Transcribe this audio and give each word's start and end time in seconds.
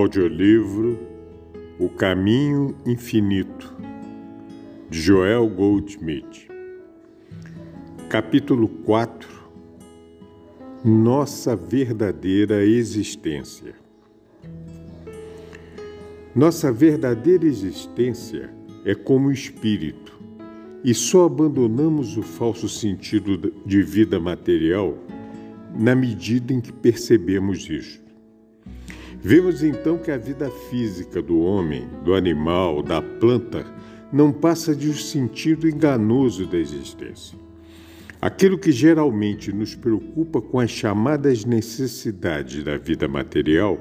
Audiolivro 0.00 0.98
O 1.78 1.86
Caminho 1.90 2.74
Infinito, 2.86 3.76
de 4.88 4.98
Joel 4.98 5.46
Goldsmith. 5.46 6.48
Capítulo 8.08 8.66
4 8.66 9.28
Nossa 10.82 11.54
verdadeira 11.54 12.64
existência. 12.64 13.74
Nossa 16.34 16.72
verdadeira 16.72 17.44
existência 17.44 18.50
é 18.86 18.94
como 18.94 19.30
espírito, 19.30 20.18
e 20.82 20.94
só 20.94 21.26
abandonamos 21.26 22.16
o 22.16 22.22
falso 22.22 22.70
sentido 22.70 23.52
de 23.66 23.82
vida 23.82 24.18
material 24.18 24.96
na 25.78 25.94
medida 25.94 26.54
em 26.54 26.60
que 26.60 26.72
percebemos 26.72 27.68
isto. 27.68 28.09
Vemos 29.22 29.62
então 29.62 29.98
que 29.98 30.10
a 30.10 30.16
vida 30.16 30.50
física 30.50 31.20
do 31.20 31.40
homem, 31.40 31.86
do 32.02 32.14
animal, 32.14 32.82
da 32.82 33.02
planta, 33.02 33.66
não 34.10 34.32
passa 34.32 34.74
de 34.74 34.88
um 34.88 34.94
sentido 34.94 35.68
enganoso 35.68 36.46
da 36.46 36.56
existência. 36.56 37.38
Aquilo 38.18 38.56
que 38.56 38.72
geralmente 38.72 39.52
nos 39.52 39.74
preocupa 39.74 40.40
com 40.40 40.58
as 40.58 40.70
chamadas 40.70 41.44
necessidades 41.44 42.64
da 42.64 42.78
vida 42.78 43.06
material 43.06 43.78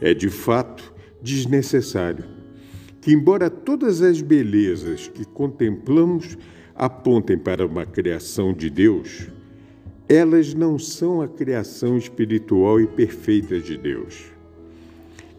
é, 0.00 0.14
de 0.14 0.30
fato, 0.30 0.94
desnecessário. 1.20 2.24
Que, 3.02 3.12
embora 3.12 3.50
todas 3.50 4.00
as 4.00 4.22
belezas 4.22 5.06
que 5.06 5.26
contemplamos 5.26 6.38
apontem 6.74 7.36
para 7.36 7.66
uma 7.66 7.84
criação 7.84 8.54
de 8.54 8.70
Deus, 8.70 9.28
elas 10.08 10.54
não 10.54 10.78
são 10.78 11.20
a 11.20 11.28
criação 11.28 11.98
espiritual 11.98 12.80
e 12.80 12.86
perfeita 12.86 13.60
de 13.60 13.76
Deus 13.76 14.37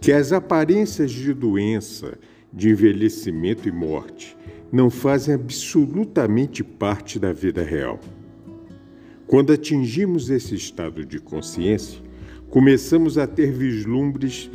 que 0.01 0.11
as 0.11 0.31
aparências 0.31 1.11
de 1.11 1.33
doença, 1.33 2.17
de 2.51 2.69
envelhecimento 2.69 3.67
e 3.67 3.71
morte 3.71 4.37
não 4.71 4.89
fazem 4.89 5.33
absolutamente 5.33 6.63
parte 6.63 7.19
da 7.19 7.33
vida 7.33 7.63
real. 7.63 7.99
Quando 9.27 9.53
atingimos 9.53 10.29
esse 10.29 10.55
estado 10.55 11.05
de 11.05 11.19
consciência, 11.19 12.01
começamos 12.49 13.17
a 13.17 13.27
ter 13.27 13.51
vislumbres 13.51 14.49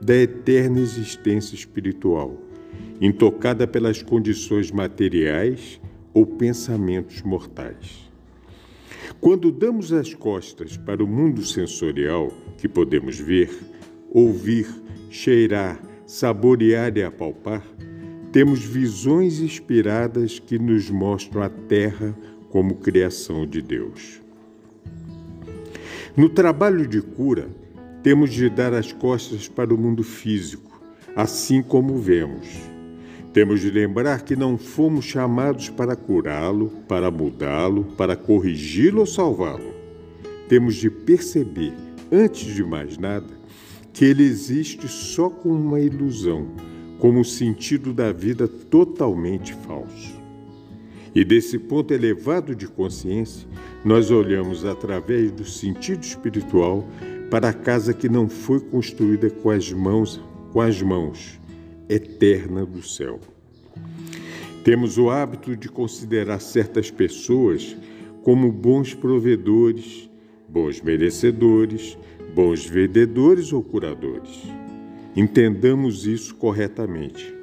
da 0.00 0.14
eterna 0.14 0.80
existência 0.80 1.54
espiritual, 1.54 2.36
intocada 3.00 3.66
pelas 3.66 4.02
condições 4.02 4.70
materiais 4.70 5.80
ou 6.12 6.26
pensamentos 6.26 7.22
mortais. 7.22 8.10
Quando 9.20 9.52
damos 9.52 9.92
as 9.92 10.12
costas 10.14 10.76
para 10.76 11.02
o 11.02 11.06
mundo 11.06 11.44
sensorial 11.44 12.32
que 12.58 12.68
podemos 12.68 13.18
ver, 13.18 13.50
ouvir, 14.10 14.66
cheirar, 15.10 15.80
saborear 16.06 16.96
e 16.96 17.02
apalpar, 17.02 17.62
temos 18.32 18.60
visões 18.60 19.40
inspiradas 19.40 20.38
que 20.38 20.58
nos 20.58 20.90
mostram 20.90 21.42
a 21.42 21.48
terra 21.48 22.14
como 22.50 22.76
criação 22.76 23.46
de 23.46 23.62
Deus. 23.62 24.20
No 26.16 26.28
trabalho 26.28 26.86
de 26.86 27.00
cura, 27.00 27.48
temos 28.02 28.32
de 28.32 28.48
dar 28.48 28.72
as 28.72 28.92
costas 28.92 29.48
para 29.48 29.74
o 29.74 29.78
mundo 29.78 30.02
físico, 30.02 30.80
assim 31.14 31.62
como 31.62 31.98
vemos. 31.98 32.46
Temos 33.32 33.60
de 33.60 33.70
lembrar 33.70 34.22
que 34.22 34.34
não 34.34 34.56
fomos 34.56 35.04
chamados 35.04 35.68
para 35.68 35.94
curá-lo, 35.94 36.70
para 36.88 37.10
mudá-lo, 37.10 37.84
para 37.96 38.16
corrigi-lo 38.16 39.00
ou 39.00 39.06
salvá-lo. 39.06 39.74
Temos 40.48 40.76
de 40.76 40.88
perceber, 40.88 41.74
antes 42.10 42.54
de 42.54 42.64
mais 42.64 42.96
nada, 42.96 43.26
que 43.96 44.04
ele 44.04 44.24
existe 44.24 44.86
só 44.88 45.30
como 45.30 45.54
uma 45.54 45.80
ilusão, 45.80 46.48
como 46.98 47.20
o 47.20 47.24
sentido 47.24 47.94
da 47.94 48.12
vida 48.12 48.46
totalmente 48.46 49.54
falso. 49.54 50.20
E 51.14 51.24
desse 51.24 51.58
ponto 51.58 51.94
elevado 51.94 52.54
de 52.54 52.68
consciência, 52.68 53.48
nós 53.82 54.10
olhamos 54.10 54.66
através 54.66 55.32
do 55.32 55.46
sentido 55.46 56.02
espiritual 56.02 56.86
para 57.30 57.48
a 57.48 57.54
casa 57.54 57.94
que 57.94 58.06
não 58.06 58.28
foi 58.28 58.60
construída 58.60 59.30
com 59.30 59.48
as 59.48 59.72
mãos, 59.72 60.20
com 60.52 60.60
as 60.60 60.82
mãos, 60.82 61.40
eterna 61.88 62.66
do 62.66 62.86
céu. 62.86 63.18
Temos 64.62 64.98
o 64.98 65.08
hábito 65.08 65.56
de 65.56 65.70
considerar 65.70 66.40
certas 66.40 66.90
pessoas 66.90 67.74
como 68.22 68.52
bons 68.52 68.92
provedores, 68.92 70.10
bons 70.46 70.82
merecedores, 70.82 71.96
bons 72.36 72.66
vendedores 72.66 73.50
ou 73.50 73.62
curadores. 73.62 74.42
Entendamos 75.16 76.06
isso 76.06 76.34
corretamente. 76.34 77.34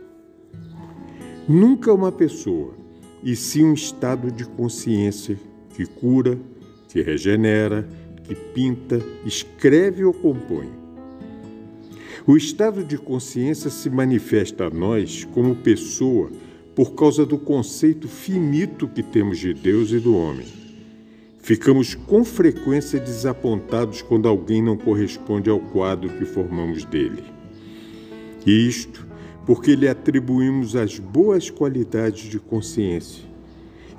Nunca 1.49 1.91
uma 1.91 2.11
pessoa, 2.11 2.75
e 3.23 3.35
sim 3.35 3.65
um 3.65 3.73
estado 3.73 4.31
de 4.31 4.45
consciência 4.45 5.35
que 5.75 5.87
cura, 5.87 6.37
que 6.89 7.01
regenera, 7.01 7.89
que 8.23 8.35
pinta, 8.35 9.01
escreve 9.25 10.05
ou 10.05 10.13
compõe. 10.13 10.69
O 12.27 12.37
estado 12.37 12.83
de 12.83 12.95
consciência 12.99 13.71
se 13.71 13.89
manifesta 13.89 14.67
a 14.67 14.69
nós 14.69 15.25
como 15.33 15.55
pessoa 15.55 16.29
por 16.75 16.93
causa 16.93 17.25
do 17.25 17.39
conceito 17.39 18.07
finito 18.07 18.87
que 18.87 19.01
temos 19.01 19.39
de 19.39 19.55
Deus 19.55 19.91
e 19.91 19.97
do 19.97 20.15
homem. 20.15 20.62
Ficamos 21.43 21.93
com 21.93 22.23
frequência 22.23 22.97
desapontados 22.97 24.01
quando 24.01 24.29
alguém 24.29 24.63
não 24.63 24.77
corresponde 24.77 25.49
ao 25.49 25.59
quadro 25.59 26.09
que 26.17 26.23
formamos 26.23 26.85
dele. 26.85 27.21
E 28.45 28.65
isto 28.65 29.05
porque 29.45 29.75
lhe 29.75 29.89
atribuímos 29.89 30.73
as 30.73 30.97
boas 30.97 31.49
qualidades 31.49 32.29
de 32.29 32.39
consciência. 32.39 33.25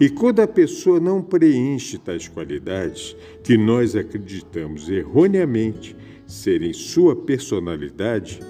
E 0.01 0.09
quando 0.09 0.41
a 0.41 0.47
pessoa 0.47 0.99
não 0.99 1.21
preenche 1.21 1.99
tais 1.99 2.27
qualidades, 2.27 3.15
que 3.43 3.59
nós 3.59 3.95
acreditamos 3.95 4.89
erroneamente 4.89 5.95
serem 6.27 6.73
sua 6.73 7.15
personalidade, 7.15 8.41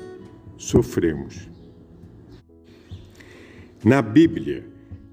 sofremos. 0.56 1.48
Na 3.84 4.00
Bíblia, 4.00 4.64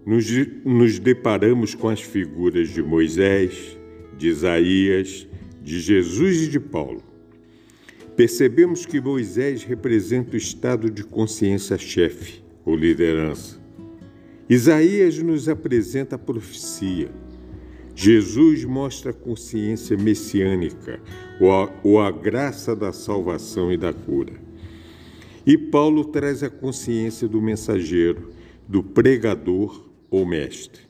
nos, 0.06 0.26
nos 0.66 1.00
deparamos 1.00 1.76
com 1.76 1.90
as 1.90 2.02
figuras 2.02 2.70
de 2.70 2.82
Moisés, 2.82 3.78
de 4.18 4.28
Isaías, 4.28 5.28
de 5.64 5.80
Jesus 5.80 6.44
e 6.44 6.48
de 6.48 6.60
Paulo. 6.60 7.04
Percebemos 8.16 8.86
que 8.86 9.00
Moisés 9.00 9.64
representa 9.64 10.34
o 10.34 10.38
estado 10.38 10.90
de 10.90 11.04
consciência 11.04 11.78
chefe 11.78 12.44
ou 12.66 12.76
liderança. 12.76 13.60
Isaías 14.50 15.18
nos 15.20 15.48
apresenta 15.48 16.16
a 16.16 16.20
profecia. 16.20 17.10
Jesus 17.96 18.66
mostra 18.66 19.12
a 19.12 19.14
consciência 19.14 19.96
messiânica 19.98 21.00
ou 21.40 21.52
a, 21.52 21.74
ou 21.84 22.00
a 22.02 22.12
graça 22.12 22.76
da 22.76 22.92
salvação 22.92 23.72
e 23.72 23.78
da 23.78 23.94
cura. 23.94 24.34
E 25.46 25.58
Paulo 25.58 26.06
traz 26.06 26.44
a 26.44 26.50
consciência 26.50 27.28
do 27.28 27.42
mensageiro, 27.42 28.32
do 28.68 28.84
pregador 28.84 29.91
ou 30.11 30.25
mestre. 30.25 30.81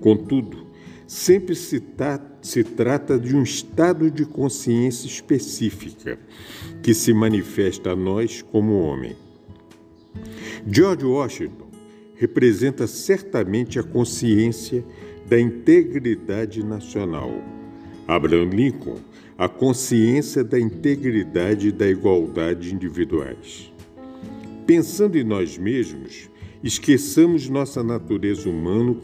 Contudo, 0.00 0.66
sempre 1.06 1.56
se, 1.56 1.82
se, 2.42 2.62
trata 2.62 3.18
de 3.18 3.34
um 3.34 3.42
estado 3.42 4.10
de 4.10 4.24
consciência 4.24 5.06
específica 5.06 6.18
que 6.82 6.94
se 6.94 7.12
manifesta 7.12 7.90
a 7.90 7.96
nós 7.96 8.42
como 8.42 8.78
homem. 8.78 9.16
George 10.70 11.04
Washington 11.04 11.68
representa 12.14 12.86
certamente 12.86 13.78
a 13.78 13.82
consciência 13.82 14.84
da 15.26 15.40
integridade 15.40 16.64
nacional. 16.64 17.32
Abraham 18.06 18.50
Lincoln, 18.50 18.98
a 19.38 19.48
consciência 19.48 20.44
da 20.44 20.60
integridade 20.60 21.68
e 21.68 21.72
da 21.72 21.88
igualdade 21.88 22.74
individuais. 22.74 23.72
Pensando 24.66 25.16
em 25.16 25.24
nós 25.24 25.56
mesmos, 25.56 26.29
Esqueçamos 26.62 27.48
nossa 27.48 27.82
natureza 27.82 28.48
humana 28.48 28.94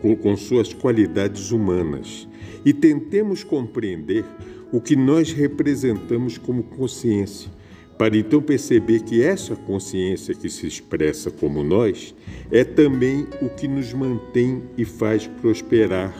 com, 0.00 0.16
com 0.16 0.36
suas 0.36 0.74
qualidades 0.74 1.52
humanas 1.52 2.28
e 2.64 2.72
tentemos 2.72 3.44
compreender 3.44 4.24
o 4.72 4.80
que 4.80 4.96
nós 4.96 5.30
representamos 5.30 6.36
como 6.36 6.64
consciência, 6.64 7.48
para 7.96 8.16
então 8.16 8.42
perceber 8.42 9.04
que 9.04 9.22
essa 9.22 9.54
consciência 9.54 10.34
que 10.34 10.50
se 10.50 10.66
expressa 10.66 11.30
como 11.30 11.62
nós 11.62 12.12
é 12.50 12.64
também 12.64 13.28
o 13.40 13.48
que 13.48 13.68
nos 13.68 13.92
mantém 13.92 14.64
e 14.76 14.84
faz 14.84 15.28
prosperar 15.28 16.12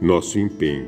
nosso 0.00 0.38
empenho. 0.38 0.86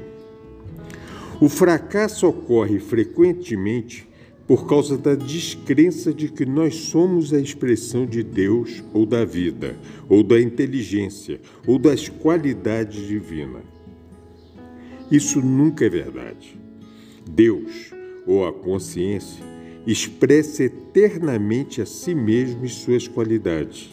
O 1.41 1.49
fracasso 1.49 2.29
ocorre 2.29 2.79
frequentemente 2.79 4.07
por 4.47 4.67
causa 4.67 4.99
da 4.99 5.15
descrença 5.15 6.13
de 6.13 6.29
que 6.29 6.45
nós 6.45 6.75
somos 6.75 7.33
a 7.33 7.41
expressão 7.41 8.05
de 8.05 8.23
Deus 8.23 8.85
ou 8.93 9.07
da 9.07 9.25
vida, 9.25 9.77
ou 10.09 10.23
da 10.23 10.41
inteligência, 10.41 11.41
ou 11.67 11.79
das 11.79 12.09
qualidades 12.09 13.07
divinas. 13.07 13.63
Isso 15.11 15.41
nunca 15.41 15.87
é 15.87 15.89
verdade. 15.89 16.59
Deus, 17.27 17.91
ou 18.27 18.47
a 18.47 18.53
consciência, 18.53 19.43
expressa 19.87 20.65
eternamente 20.65 21.81
a 21.81 21.87
si 21.87 22.15
mesmo 22.15 22.65
e 22.65 22.69
suas 22.69 23.09
qualidades. 23.09 23.91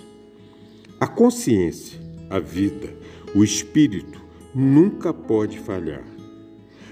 A 1.00 1.08
consciência, 1.08 2.00
a 2.30 2.40
vida, 2.40 2.94
o 3.34 3.44
espírito 3.44 4.22
nunca 4.54 5.14
pode 5.14 5.60
falhar. 5.60 6.04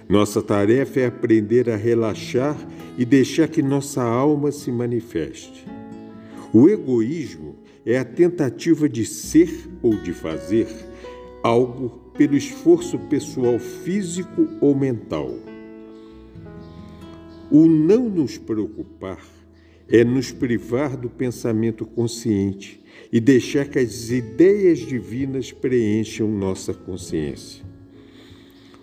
Nossa 0.10 0.42
tarefa 0.42 1.02
é 1.02 1.06
aprender 1.06 1.70
a 1.70 1.76
relaxar 1.76 2.58
e 2.98 3.06
deixar 3.06 3.48
que 3.48 3.62
nossa 3.62 4.02
alma 4.02 4.52
se 4.52 4.72
manifeste. 4.72 5.68
O 6.52 6.68
egoísmo 6.68 7.56
é 7.86 8.00
a 8.00 8.04
tentativa 8.04 8.90
de 8.90 9.06
ser 9.06 9.70
ou 9.84 9.96
de 9.96 10.12
fazer 10.12 10.68
algo 11.44 12.12
pelo 12.18 12.36
esforço 12.36 12.98
pessoal 12.98 13.60
físico 13.60 14.48
ou 14.60 14.74
mental. 14.74 15.32
O 17.52 17.68
não 17.68 18.10
nos 18.10 18.36
preocupar 18.36 19.24
é 19.88 20.04
nos 20.04 20.32
privar 20.32 20.98
do 20.98 21.08
pensamento 21.08 21.86
consciente 21.86 22.84
e 23.14 23.20
deixar 23.20 23.66
que 23.66 23.78
as 23.78 24.10
ideias 24.10 24.80
divinas 24.80 25.52
preencham 25.52 26.28
nossa 26.28 26.74
consciência. 26.74 27.64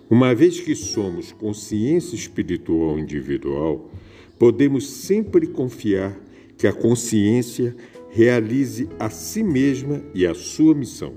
Uma 0.09 0.33
vez 0.33 0.59
que 0.61 0.73
somos 0.73 1.33
consciência 1.33 2.15
espiritual 2.15 2.97
individual, 2.97 3.91
podemos 4.39 4.89
sempre 4.89 5.47
confiar 5.47 6.17
que 6.57 6.65
a 6.65 6.71
consciência 6.71 7.75
realize 8.09 8.87
a 8.97 9.09
si 9.09 9.43
mesma 9.43 10.01
e 10.13 10.25
a 10.25 10.33
sua 10.33 10.73
missão. 10.73 11.13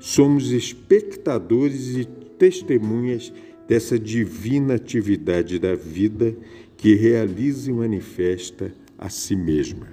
Somos 0.00 0.50
espectadores 0.50 1.96
e 1.96 2.04
testemunhas 2.04 3.32
dessa 3.68 3.96
divina 3.98 4.74
atividade 4.74 5.58
da 5.58 5.74
vida 5.76 6.36
que 6.76 6.94
realiza 6.94 7.70
e 7.70 7.74
manifesta 7.74 8.72
a 8.98 9.08
si 9.08 9.36
mesma. 9.36 9.86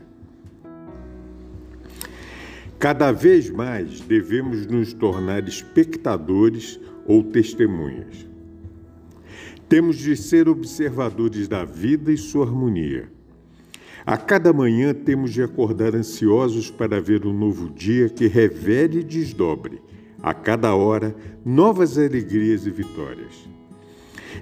Cada 2.80 3.12
vez 3.12 3.50
mais 3.50 4.02
devemos 4.02 4.66
nos 4.66 4.94
tornar 4.94 5.48
espectadores 5.48 6.80
ou 7.06 7.24
testemunhas. 7.24 8.28
Temos 9.68 9.98
de 9.98 10.16
ser 10.16 10.48
observadores 10.48 11.48
da 11.48 11.66
vida 11.66 12.12
e 12.12 12.18
sua 12.18 12.46
harmonia. 12.46 13.12
A 14.06 14.18
cada 14.18 14.52
manhã 14.52 14.94
temos 14.94 15.32
de 15.32 15.42
acordar 15.42 15.96
ansiosos 15.96 16.70
para 16.70 17.00
ver 17.00 17.26
um 17.26 17.34
novo 17.34 17.70
dia 17.70 18.10
que 18.10 18.28
revele 18.28 19.00
e 19.00 19.04
desdobre, 19.04 19.82
a 20.22 20.34
cada 20.34 20.76
hora, 20.76 21.16
novas 21.46 21.98
alegrias 21.98 22.66
e 22.66 22.72
vitórias. 22.72 23.48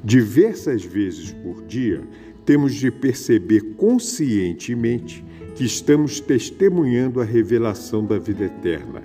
Diversas 0.04 0.84
vezes 0.84 1.32
por 1.32 1.64
dia, 1.66 2.02
temos 2.46 2.74
de 2.74 2.90
perceber 2.90 3.76
conscientemente 3.76 5.24
que 5.56 5.64
estamos 5.64 6.20
testemunhando 6.20 7.22
a 7.22 7.24
revelação 7.24 8.06
da 8.06 8.18
vida 8.18 8.46
eterna 8.46 9.02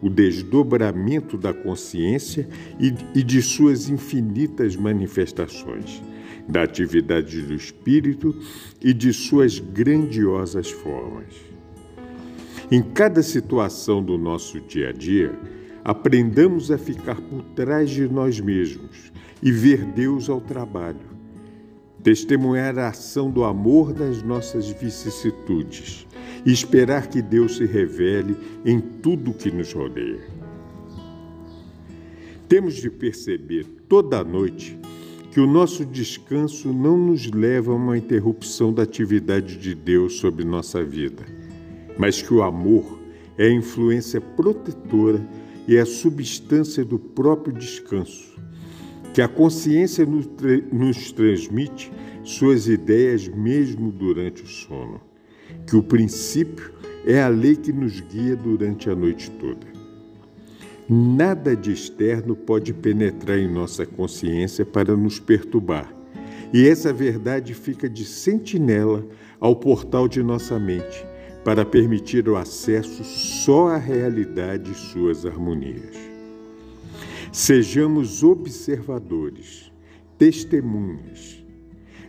o 0.00 0.08
desdobramento 0.08 1.36
da 1.36 1.52
consciência 1.52 2.48
e, 2.78 2.94
e 3.14 3.22
de 3.22 3.42
suas 3.42 3.88
infinitas 3.88 4.76
manifestações, 4.76 6.02
da 6.48 6.62
atividade 6.62 7.42
do 7.42 7.54
espírito 7.54 8.34
e 8.80 8.94
de 8.94 9.12
suas 9.12 9.58
grandiosas 9.58 10.70
formas. 10.70 11.34
Em 12.70 12.82
cada 12.82 13.22
situação 13.22 14.02
do 14.02 14.16
nosso 14.16 14.60
dia 14.60 14.90
a 14.90 14.92
dia, 14.92 15.32
aprendamos 15.84 16.70
a 16.70 16.78
ficar 16.78 17.20
por 17.20 17.42
trás 17.54 17.90
de 17.90 18.06
nós 18.08 18.40
mesmos 18.40 19.10
e 19.42 19.50
ver 19.50 19.84
Deus 19.84 20.28
ao 20.28 20.40
trabalho, 20.40 21.18
testemunhar 22.02 22.78
a 22.78 22.88
ação 22.88 23.30
do 23.30 23.42
amor 23.42 23.98
nas 23.98 24.22
nossas 24.22 24.68
vicissitudes 24.68 26.06
e 26.48 26.50
esperar 26.50 27.08
que 27.08 27.20
Deus 27.20 27.58
se 27.58 27.66
revele 27.66 28.34
em 28.64 28.80
tudo 28.80 29.34
que 29.34 29.50
nos 29.50 29.70
rodeia. 29.74 30.26
Temos 32.48 32.76
de 32.76 32.88
perceber 32.88 33.66
toda 33.86 34.24
noite 34.24 34.78
que 35.30 35.40
o 35.40 35.46
nosso 35.46 35.84
descanso 35.84 36.72
não 36.72 36.96
nos 36.96 37.30
leva 37.30 37.70
a 37.70 37.74
uma 37.74 37.98
interrupção 37.98 38.72
da 38.72 38.84
atividade 38.84 39.58
de 39.58 39.74
Deus 39.74 40.14
sobre 40.14 40.42
nossa 40.42 40.82
vida, 40.82 41.22
mas 41.98 42.22
que 42.22 42.32
o 42.32 42.42
amor 42.42 42.98
é 43.36 43.48
a 43.48 43.52
influência 43.52 44.18
protetora 44.18 45.20
e 45.66 45.76
a 45.76 45.84
substância 45.84 46.82
do 46.82 46.98
próprio 46.98 47.52
descanso, 47.52 48.38
que 49.12 49.20
a 49.20 49.28
consciência 49.28 50.06
nos, 50.06 50.26
nos 50.72 51.12
transmite 51.12 51.92
suas 52.24 52.68
ideias 52.68 53.28
mesmo 53.28 53.92
durante 53.92 54.42
o 54.44 54.46
sono 54.46 55.08
que 55.66 55.76
o 55.76 55.82
princípio 55.82 56.72
é 57.06 57.22
a 57.22 57.28
lei 57.28 57.56
que 57.56 57.72
nos 57.72 58.00
guia 58.00 58.36
durante 58.36 58.90
a 58.90 58.94
noite 58.94 59.30
toda. 59.32 59.66
Nada 60.88 61.54
de 61.54 61.72
externo 61.72 62.34
pode 62.34 62.72
penetrar 62.72 63.38
em 63.38 63.52
nossa 63.52 63.84
consciência 63.84 64.64
para 64.64 64.96
nos 64.96 65.18
perturbar, 65.18 65.92
e 66.52 66.66
essa 66.66 66.92
verdade 66.92 67.52
fica 67.52 67.88
de 67.88 68.04
sentinela 68.04 69.06
ao 69.38 69.54
portal 69.54 70.08
de 70.08 70.22
nossa 70.22 70.58
mente, 70.58 71.06
para 71.44 71.64
permitir 71.64 72.28
o 72.28 72.36
acesso 72.36 73.04
só 73.04 73.68
à 73.68 73.76
realidade 73.76 74.70
e 74.72 74.74
suas 74.74 75.24
harmonias. 75.24 75.96
Sejamos 77.32 78.22
observadores, 78.22 79.70
testemunhas. 80.16 81.44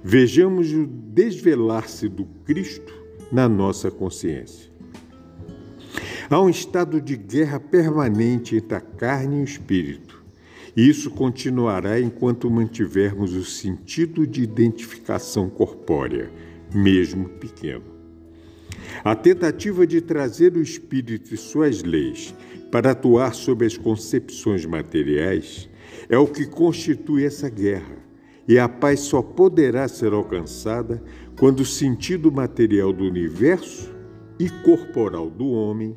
Vejamos 0.03 0.73
o 0.73 0.85
desvelar-se 0.85 2.07
do 2.07 2.25
Cristo 2.45 2.98
na 3.31 3.47
nossa 3.47 3.91
consciência. 3.91 4.69
Há 6.29 6.39
um 6.39 6.49
estado 6.49 7.01
de 7.01 7.17
guerra 7.17 7.59
permanente 7.59 8.55
entre 8.55 8.75
a 8.75 8.81
carne 8.81 9.37
e 9.37 9.41
o 9.41 9.43
espírito, 9.43 10.23
e 10.77 10.87
isso 10.87 11.09
continuará 11.09 11.99
enquanto 11.99 12.49
mantivermos 12.49 13.33
o 13.33 13.43
sentido 13.43 14.27
de 14.27 14.43
identificação 14.43 15.49
corpórea, 15.49 16.31
mesmo 16.73 17.27
pequeno. 17.29 17.83
A 19.03 19.15
tentativa 19.15 19.85
de 19.87 20.01
trazer 20.01 20.55
o 20.55 20.61
espírito 20.61 21.33
e 21.33 21.37
suas 21.37 21.83
leis 21.83 22.33
para 22.71 22.91
atuar 22.91 23.33
sobre 23.33 23.65
as 23.65 23.77
concepções 23.77 24.65
materiais 24.65 25.69
é 26.07 26.17
o 26.17 26.27
que 26.27 26.45
constitui 26.45 27.25
essa 27.25 27.49
guerra, 27.49 27.97
e 28.49 28.57
a 28.57 28.67
paz 28.67 29.01
só 29.01 29.21
poderá 29.21 29.87
ser 29.87 30.11
alcançada 30.11 30.99
quando 31.37 31.59
o 31.59 31.65
sentido 31.65 32.31
material 32.31 32.91
do 32.91 33.03
universo 33.03 33.93
e 34.39 34.49
corporal 34.49 35.29
do 35.29 35.51
homem 35.51 35.95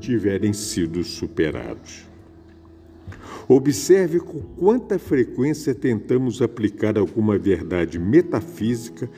tiverem 0.00 0.52
sido 0.52 1.04
superados. 1.04 2.10
Observe 3.46 4.18
com 4.18 4.40
quanta 4.40 4.98
frequência 4.98 5.72
tentamos 5.72 6.42
aplicar 6.42 6.98
alguma 6.98 7.38
verdade 7.38 8.00
metafísica 8.00 9.08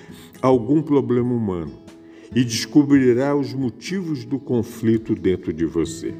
a 0.42 0.46
algum 0.46 0.82
problema 0.82 1.32
humano 1.32 1.72
e 2.36 2.44
descobrirá 2.44 3.34
os 3.34 3.54
motivos 3.54 4.26
do 4.26 4.38
conflito 4.38 5.14
dentro 5.14 5.54
de 5.54 5.64
você. 5.64 6.12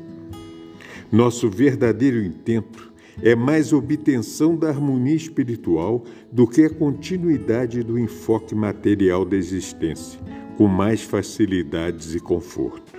Nosso 1.12 1.50
verdadeiro 1.50 2.24
intento 2.24 2.93
é 3.22 3.34
mais 3.34 3.72
obtenção 3.72 4.56
da 4.56 4.68
harmonia 4.68 5.14
espiritual 5.14 6.04
do 6.30 6.46
que 6.46 6.64
a 6.64 6.70
continuidade 6.70 7.82
do 7.82 7.98
enfoque 7.98 8.54
material 8.54 9.24
da 9.24 9.36
existência, 9.36 10.18
com 10.56 10.66
mais 10.66 11.02
facilidades 11.02 12.14
e 12.14 12.20
conforto. 12.20 12.92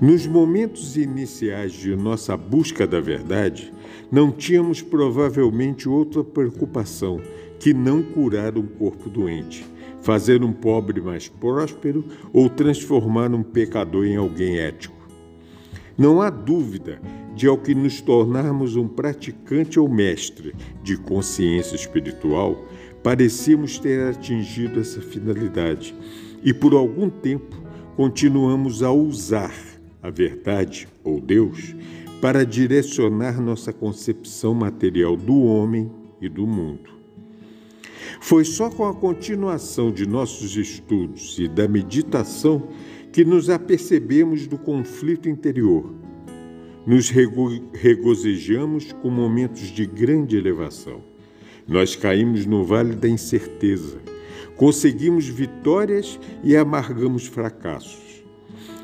Nos 0.00 0.26
momentos 0.26 0.96
iniciais 0.96 1.72
de 1.72 1.94
nossa 1.94 2.36
busca 2.36 2.86
da 2.86 3.00
verdade, 3.00 3.72
não 4.10 4.32
tínhamos 4.32 4.82
provavelmente 4.82 5.88
outra 5.88 6.24
preocupação 6.24 7.20
que 7.60 7.72
não 7.72 8.02
curar 8.02 8.58
um 8.58 8.66
corpo 8.66 9.08
doente, 9.08 9.64
fazer 10.00 10.42
um 10.42 10.52
pobre 10.52 11.00
mais 11.00 11.28
próspero 11.28 12.04
ou 12.32 12.50
transformar 12.50 13.32
um 13.32 13.42
pecador 13.42 14.04
em 14.04 14.16
alguém 14.16 14.58
ético. 14.58 14.96
Não 15.96 16.20
há 16.20 16.30
dúvida 16.30 17.00
de 17.34 17.46
ao 17.46 17.56
que 17.56 17.74
nos 17.74 18.00
tornarmos 18.00 18.76
um 18.76 18.86
praticante 18.86 19.78
ou 19.78 19.88
mestre 19.88 20.54
de 20.82 20.96
consciência 20.96 21.74
espiritual, 21.74 22.66
parecíamos 23.02 23.78
ter 23.78 24.08
atingido 24.08 24.80
essa 24.80 25.00
finalidade 25.00 25.94
e 26.42 26.52
por 26.52 26.74
algum 26.74 27.08
tempo 27.08 27.56
continuamos 27.96 28.82
a 28.82 28.90
usar 28.90 29.54
a 30.02 30.10
verdade 30.10 30.88
ou 31.04 31.20
Deus 31.20 31.74
para 32.20 32.44
direcionar 32.44 33.40
nossa 33.40 33.72
concepção 33.72 34.54
material 34.54 35.16
do 35.16 35.42
homem 35.42 35.90
e 36.20 36.28
do 36.28 36.46
mundo. 36.46 36.90
Foi 38.20 38.44
só 38.44 38.70
com 38.70 38.86
a 38.86 38.94
continuação 38.94 39.90
de 39.90 40.06
nossos 40.06 40.56
estudos 40.56 41.38
e 41.38 41.48
da 41.48 41.66
meditação 41.66 42.68
que 43.12 43.24
nos 43.24 43.50
apercebemos 43.50 44.46
do 44.46 44.56
conflito 44.56 45.28
interior. 45.28 45.92
Nos 46.84 47.10
rego 47.10 47.48
regozijamos 47.72 48.92
com 48.92 49.08
momentos 49.08 49.68
de 49.68 49.86
grande 49.86 50.36
elevação. 50.36 51.00
Nós 51.66 51.94
caímos 51.94 52.44
no 52.44 52.64
vale 52.64 52.96
da 52.96 53.08
incerteza. 53.08 54.00
Conseguimos 54.56 55.28
vitórias 55.28 56.18
e 56.42 56.56
amargamos 56.56 57.26
fracassos. 57.26 58.24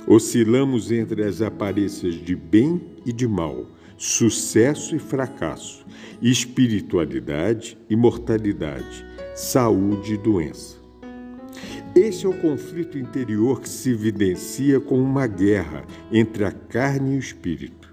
Oscilamos 0.07 0.93
entre 0.93 1.25
as 1.25 1.43
aparências 1.43 2.15
de 2.15 2.37
bem 2.37 2.81
e 3.05 3.13
de 3.13 3.27
mal, 3.27 3.67
sucesso 3.97 4.95
e 4.95 4.99
fracasso, 5.01 5.85
espiritualidade 6.23 7.77
e 7.91 7.97
mortalidade, 7.97 9.05
saúde 9.35 10.15
e 10.15 10.17
doença. 10.17 10.79
Este 11.97 12.27
é 12.27 12.29
o 12.29 12.41
conflito 12.41 12.97
interior 12.97 13.61
que 13.61 13.69
se 13.69 13.91
evidencia 13.91 14.79
como 14.79 15.03
uma 15.03 15.27
guerra 15.27 15.85
entre 16.13 16.45
a 16.45 16.53
carne 16.53 17.15
e 17.15 17.17
o 17.17 17.19
espírito. 17.19 17.88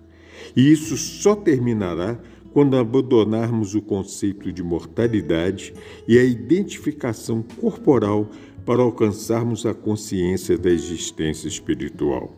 E 0.56 0.72
isso 0.72 0.96
só 0.98 1.36
terminará 1.36 2.20
quando 2.54 2.78
abandonarmos 2.78 3.76
o 3.76 3.82
conceito 3.82 4.52
de 4.52 4.64
mortalidade 4.64 5.74
e 6.08 6.18
a 6.18 6.24
identificação 6.24 7.44
corporal 7.60 8.30
para 8.66 8.82
alcançarmos 8.82 9.66
a 9.66 9.74
consciência 9.74 10.58
da 10.58 10.70
existência 10.70 11.48
espiritual. 11.48 12.34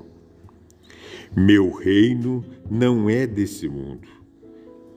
Meu 1.35 1.71
reino 1.71 2.43
não 2.69 3.09
é 3.09 3.27
desse 3.27 3.69
mundo. 3.69 4.07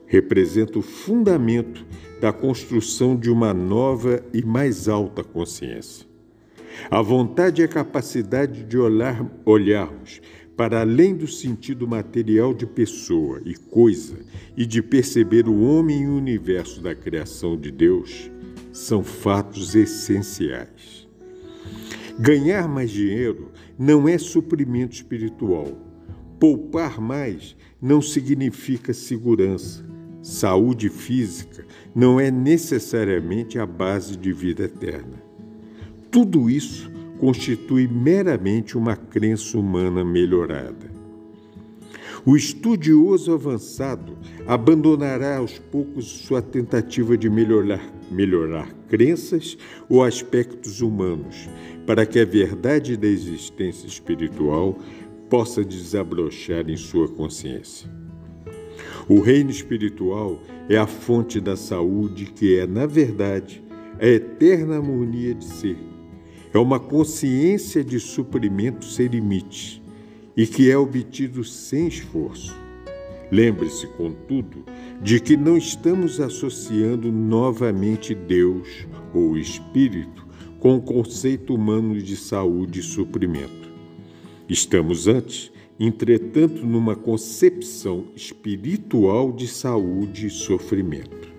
Representa 0.07 0.79
o 0.79 0.81
fundamento 0.81 1.85
da 2.19 2.33
construção 2.33 3.15
de 3.15 3.29
uma 3.29 3.53
nova 3.53 4.23
e 4.33 4.43
mais 4.43 4.89
alta 4.89 5.23
consciência. 5.23 6.05
A 6.89 7.01
vontade 7.01 7.61
e 7.61 7.65
a 7.65 7.67
capacidade 7.67 8.63
de 8.63 8.77
olhar, 8.77 9.25
olharmos 9.45 10.21
para 10.61 10.81
além 10.81 11.15
do 11.15 11.25
sentido 11.25 11.87
material 11.87 12.53
de 12.53 12.67
pessoa 12.67 13.41
e 13.43 13.55
coisa 13.55 14.19
e 14.55 14.63
de 14.63 14.79
perceber 14.79 15.47
o 15.47 15.59
homem 15.59 16.03
e 16.03 16.07
o 16.07 16.15
universo 16.15 16.83
da 16.83 16.93
criação 16.93 17.57
de 17.57 17.71
Deus 17.71 18.29
são 18.71 19.03
fatos 19.03 19.73
essenciais. 19.73 21.09
Ganhar 22.19 22.67
mais 22.67 22.91
dinheiro 22.91 23.51
não 23.75 24.07
é 24.07 24.19
suprimento 24.19 24.93
espiritual. 24.93 25.65
Poupar 26.39 27.01
mais 27.01 27.55
não 27.81 27.99
significa 27.99 28.93
segurança. 28.93 29.83
Saúde 30.21 30.89
física 30.89 31.65
não 31.95 32.19
é 32.19 32.29
necessariamente 32.29 33.57
a 33.57 33.65
base 33.65 34.15
de 34.15 34.31
vida 34.31 34.65
eterna. 34.65 35.23
Tudo 36.11 36.51
isso 36.51 36.91
constitui 37.21 37.87
meramente 37.87 38.75
uma 38.75 38.95
crença 38.95 39.55
humana 39.55 40.03
melhorada. 40.03 40.89
O 42.25 42.35
estudioso 42.35 43.31
avançado 43.31 44.17
abandonará 44.47 45.37
aos 45.37 45.59
poucos 45.59 46.05
sua 46.05 46.41
tentativa 46.41 47.15
de 47.15 47.29
melhorar, 47.29 47.83
melhorar 48.09 48.73
crenças 48.89 49.55
ou 49.87 50.03
aspectos 50.03 50.81
humanos, 50.81 51.47
para 51.85 52.07
que 52.07 52.19
a 52.19 52.25
verdade 52.25 52.97
da 52.97 53.07
existência 53.07 53.85
espiritual 53.85 54.79
possa 55.29 55.63
desabrochar 55.63 56.67
em 56.71 56.77
sua 56.77 57.07
consciência. 57.07 57.87
O 59.07 59.19
reino 59.19 59.51
espiritual 59.51 60.41
é 60.67 60.75
a 60.75 60.87
fonte 60.87 61.39
da 61.39 61.55
saúde 61.55 62.25
que 62.25 62.57
é, 62.57 62.65
na 62.65 62.87
verdade, 62.87 63.63
a 63.99 64.07
eterna 64.07 64.77
harmonia 64.77 65.35
de 65.35 65.45
ser. 65.45 65.90
É 66.53 66.57
uma 66.57 66.79
consciência 66.79 67.83
de 67.83 67.99
suprimento 67.99 68.85
sem 68.85 69.07
limites 69.07 69.81
e 70.35 70.45
que 70.45 70.69
é 70.69 70.77
obtido 70.77 71.43
sem 71.43 71.87
esforço. 71.87 72.55
Lembre-se, 73.31 73.87
contudo, 73.87 74.65
de 75.01 75.19
que 75.19 75.37
não 75.37 75.57
estamos 75.57 76.19
associando 76.19 77.11
novamente 77.11 78.13
Deus 78.13 78.85
ou 79.13 79.37
Espírito 79.37 80.27
com 80.59 80.75
o 80.75 80.81
conceito 80.81 81.55
humano 81.55 82.01
de 82.01 82.15
saúde 82.15 82.81
e 82.81 82.83
suprimento. 82.83 83.71
Estamos 84.49 85.07
antes 85.07 85.51
entretanto, 85.83 86.63
numa 86.63 86.95
concepção 86.95 88.05
espiritual 88.15 89.31
de 89.31 89.47
saúde 89.47 90.27
e 90.27 90.29
sofrimento. 90.29 91.31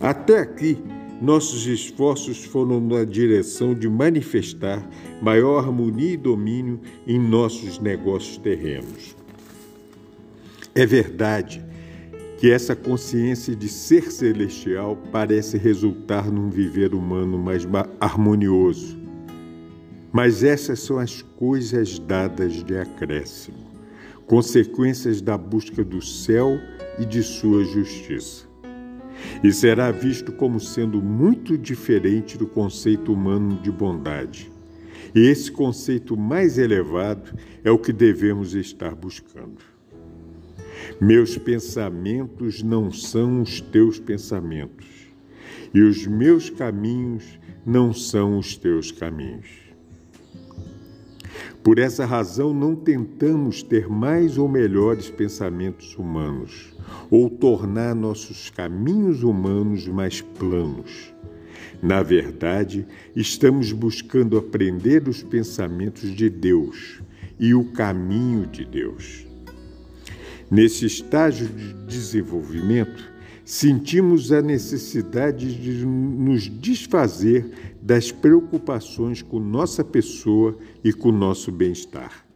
Até 0.00 0.40
aqui, 0.40 0.78
nossos 1.20 1.66
esforços 1.66 2.44
foram 2.44 2.80
na 2.80 3.04
direção 3.04 3.74
de 3.74 3.88
manifestar 3.88 4.88
maior 5.20 5.58
harmonia 5.58 6.14
e 6.14 6.16
domínio 6.16 6.80
em 7.06 7.18
nossos 7.18 7.78
negócios 7.78 8.38
terrenos. 8.38 9.14
É 10.74 10.86
verdade 10.86 11.62
que 12.38 12.50
essa 12.50 12.74
consciência 12.74 13.54
de 13.54 13.68
ser 13.68 14.10
celestial 14.10 14.96
parece 15.12 15.58
resultar 15.58 16.30
num 16.30 16.48
viver 16.48 16.94
humano 16.94 17.38
mais 17.38 17.68
harmonioso, 18.00 18.98
mas 20.10 20.42
essas 20.42 20.80
são 20.80 20.98
as 20.98 21.20
coisas 21.20 21.98
dadas 21.98 22.64
de 22.64 22.78
acréscimo, 22.78 23.58
consequências 24.26 25.20
da 25.20 25.36
busca 25.36 25.84
do 25.84 26.00
céu 26.00 26.58
e 26.98 27.04
de 27.04 27.22
sua 27.22 27.62
justiça. 27.62 28.49
E 29.42 29.52
será 29.52 29.90
visto 29.90 30.32
como 30.32 30.60
sendo 30.60 31.02
muito 31.02 31.56
diferente 31.56 32.36
do 32.36 32.46
conceito 32.46 33.12
humano 33.12 33.60
de 33.62 33.70
bondade. 33.70 34.50
E 35.14 35.20
esse 35.20 35.50
conceito 35.50 36.16
mais 36.16 36.58
elevado 36.58 37.32
é 37.64 37.70
o 37.70 37.78
que 37.78 37.92
devemos 37.92 38.54
estar 38.54 38.94
buscando. 38.94 39.58
Meus 41.00 41.36
pensamentos 41.36 42.62
não 42.62 42.90
são 42.92 43.42
os 43.42 43.60
teus 43.60 43.98
pensamentos, 43.98 44.86
e 45.74 45.80
os 45.80 46.06
meus 46.06 46.50
caminhos 46.50 47.38
não 47.64 47.92
são 47.92 48.38
os 48.38 48.56
teus 48.56 48.90
caminhos. 48.90 49.48
Por 51.62 51.78
essa 51.78 52.06
razão, 52.06 52.54
não 52.54 52.74
tentamos 52.74 53.62
ter 53.62 53.88
mais 53.88 54.38
ou 54.38 54.48
melhores 54.48 55.10
pensamentos 55.10 55.96
humanos, 55.96 56.74
ou 57.10 57.28
tornar 57.28 57.94
nossos 57.94 58.50
caminhos 58.50 59.22
humanos 59.22 59.86
mais 59.86 60.20
planos. 60.20 61.12
Na 61.82 62.02
verdade, 62.02 62.86
estamos 63.16 63.72
buscando 63.72 64.36
aprender 64.36 65.08
os 65.08 65.22
pensamentos 65.22 66.14
de 66.14 66.28
Deus 66.28 67.00
e 67.38 67.54
o 67.54 67.64
caminho 67.72 68.46
de 68.46 68.64
Deus. 68.64 69.26
Nesse 70.50 70.84
estágio 70.84 71.48
de 71.48 71.72
desenvolvimento, 71.86 73.10
sentimos 73.44 74.30
a 74.30 74.42
necessidade 74.42 75.54
de 75.54 75.84
nos 75.86 76.48
desfazer 76.48 77.74
das 77.80 78.12
preocupações 78.12 79.22
com 79.22 79.40
nossa 79.40 79.82
pessoa 79.82 80.58
e 80.84 80.92
com 80.92 81.10
nosso 81.10 81.50
bem-estar. 81.50 82.29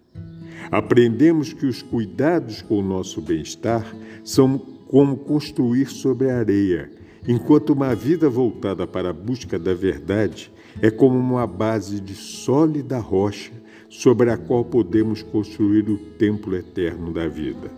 Aprendemos 0.71 1.53
que 1.53 1.67
os 1.67 1.83
cuidados 1.83 2.63
com 2.63 2.79
o 2.79 2.83
nosso 2.83 3.21
bem-estar 3.21 3.95
são 4.23 4.59
como 4.89 5.17
construir 5.17 5.87
sobre 5.87 6.31
a 6.31 6.39
areia, 6.39 6.91
enquanto 7.27 7.71
uma 7.71 7.95
vida 7.95 8.29
voltada 8.29 8.87
para 8.87 9.11
a 9.11 9.13
busca 9.13 9.59
da 9.59 9.75
verdade 9.75 10.53
é 10.81 10.91
como 10.91 11.19
uma 11.19 11.47
base 11.47 12.01
de 12.01 12.15
sólida 12.15 12.99
rocha 12.99 13.53
sobre 13.89 14.31
a 14.31 14.37
qual 14.37 14.65
podemos 14.65 15.23
construir 15.23 15.89
o 15.89 15.97
templo 15.97 16.57
eterno 16.57 17.13
da 17.13 17.29
vida. 17.29 17.71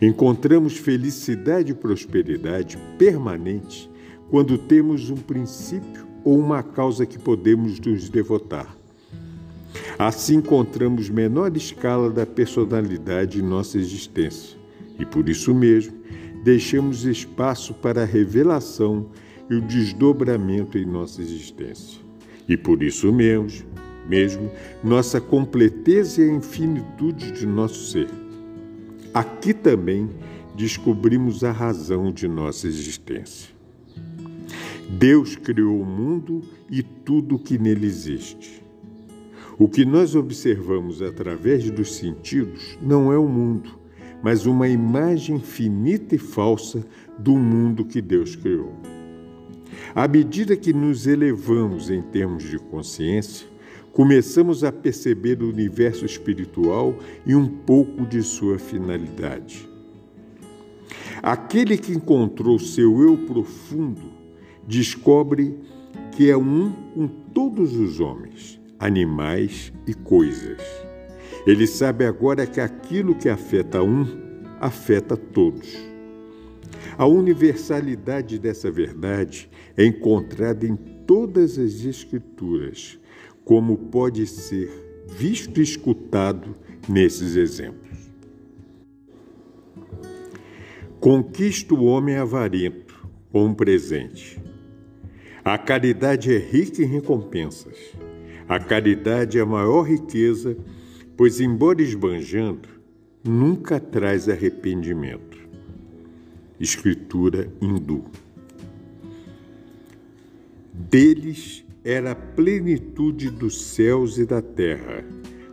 Encontramos 0.00 0.76
felicidade 0.76 1.72
e 1.72 1.74
prosperidade 1.74 2.78
permanente 2.96 3.90
quando 4.30 4.56
temos 4.56 5.10
um 5.10 5.16
princípio 5.16 6.06
ou 6.24 6.38
uma 6.38 6.62
causa 6.62 7.04
que 7.04 7.18
podemos 7.18 7.80
nos 7.80 8.08
devotar. 8.08 8.79
Assim 10.00 10.36
encontramos 10.36 11.10
menor 11.10 11.54
escala 11.54 12.08
da 12.08 12.24
personalidade 12.24 13.38
em 13.38 13.42
nossa 13.42 13.76
existência 13.76 14.58
e 14.98 15.04
por 15.04 15.28
isso 15.28 15.54
mesmo 15.54 15.92
deixamos 16.42 17.04
espaço 17.04 17.74
para 17.74 18.00
a 18.00 18.06
revelação 18.06 19.10
e 19.50 19.56
o 19.56 19.60
desdobramento 19.60 20.78
em 20.78 20.86
nossa 20.86 21.20
existência. 21.20 22.00
E 22.48 22.56
por 22.56 22.82
isso 22.82 23.12
mesmo, 23.12 23.68
mesmo 24.08 24.50
nossa 24.82 25.20
completeza 25.20 26.22
e 26.22 26.30
a 26.30 26.32
infinitude 26.32 27.32
de 27.32 27.44
nosso 27.44 27.92
ser. 27.92 28.08
Aqui 29.12 29.52
também 29.52 30.08
descobrimos 30.56 31.44
a 31.44 31.52
razão 31.52 32.10
de 32.10 32.26
nossa 32.26 32.66
existência. 32.66 33.50
Deus 34.88 35.36
criou 35.36 35.78
o 35.78 35.84
mundo 35.84 36.40
e 36.70 36.82
tudo 36.82 37.34
o 37.34 37.38
que 37.38 37.58
nele 37.58 37.84
existe. 37.84 38.69
O 39.60 39.68
que 39.68 39.84
nós 39.84 40.14
observamos 40.14 41.02
através 41.02 41.70
dos 41.70 41.94
sentidos 41.96 42.78
não 42.80 43.12
é 43.12 43.18
o 43.18 43.28
mundo, 43.28 43.78
mas 44.22 44.46
uma 44.46 44.66
imagem 44.66 45.38
finita 45.38 46.14
e 46.14 46.18
falsa 46.18 46.82
do 47.18 47.36
mundo 47.36 47.84
que 47.84 48.00
Deus 48.00 48.34
criou. 48.34 48.72
À 49.94 50.08
medida 50.08 50.56
que 50.56 50.72
nos 50.72 51.06
elevamos 51.06 51.90
em 51.90 52.00
termos 52.00 52.44
de 52.44 52.58
consciência, 52.58 53.46
começamos 53.92 54.64
a 54.64 54.72
perceber 54.72 55.42
o 55.42 55.50
universo 55.50 56.06
espiritual 56.06 56.98
e 57.26 57.34
um 57.34 57.46
pouco 57.46 58.06
de 58.06 58.22
sua 58.22 58.58
finalidade. 58.58 59.68
Aquele 61.22 61.76
que 61.76 61.92
encontrou 61.92 62.58
seu 62.58 63.02
eu 63.02 63.14
profundo 63.26 64.10
descobre 64.66 65.54
que 66.12 66.30
é 66.30 66.36
um 66.36 66.72
com 66.94 67.06
todos 67.06 67.76
os 67.76 68.00
homens, 68.00 68.59
animais 68.80 69.72
e 69.86 69.92
coisas. 69.92 70.60
Ele 71.46 71.66
sabe 71.66 72.04
agora 72.04 72.46
que 72.46 72.60
aquilo 72.60 73.14
que 73.14 73.28
afeta 73.28 73.82
um 73.82 74.06
afeta 74.58 75.16
todos. 75.16 75.76
A 76.96 77.06
universalidade 77.06 78.38
dessa 78.38 78.70
verdade 78.70 79.48
é 79.76 79.84
encontrada 79.84 80.66
em 80.66 80.76
todas 80.76 81.58
as 81.58 81.84
Escrituras, 81.84 82.98
como 83.44 83.76
pode 83.76 84.26
ser 84.26 84.70
visto 85.08 85.60
e 85.60 85.62
escutado 85.62 86.54
nesses 86.88 87.36
exemplos. 87.36 87.98
Conquista 91.00 91.74
o 91.74 91.84
homem 91.84 92.16
avarento 92.16 93.08
com 93.32 93.46
um 93.46 93.54
presente. 93.54 94.38
A 95.42 95.56
caridade 95.56 96.34
é 96.34 96.38
rica 96.38 96.82
em 96.82 96.86
recompensas. 96.86 97.76
A 98.50 98.58
caridade 98.58 99.38
é 99.38 99.42
a 99.42 99.46
maior 99.46 99.82
riqueza, 99.82 100.56
pois, 101.16 101.40
embora 101.40 101.80
esbanjando, 101.80 102.68
nunca 103.22 103.78
traz 103.78 104.28
arrependimento. 104.28 105.38
Escritura 106.58 107.48
hindu. 107.62 108.06
Deles 110.74 111.64
era 111.84 112.10
a 112.10 112.16
plenitude 112.16 113.30
dos 113.30 113.62
céus 113.62 114.18
e 114.18 114.26
da 114.26 114.42
terra. 114.42 115.04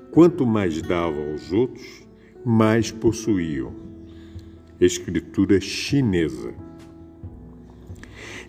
Quanto 0.10 0.44
mais 0.44 0.82
davam 0.82 1.34
aos 1.34 1.52
outros, 1.52 2.02
mais 2.44 2.90
possuíam 2.90 3.76
escritura 4.82 5.62
chinesa. 5.62 6.52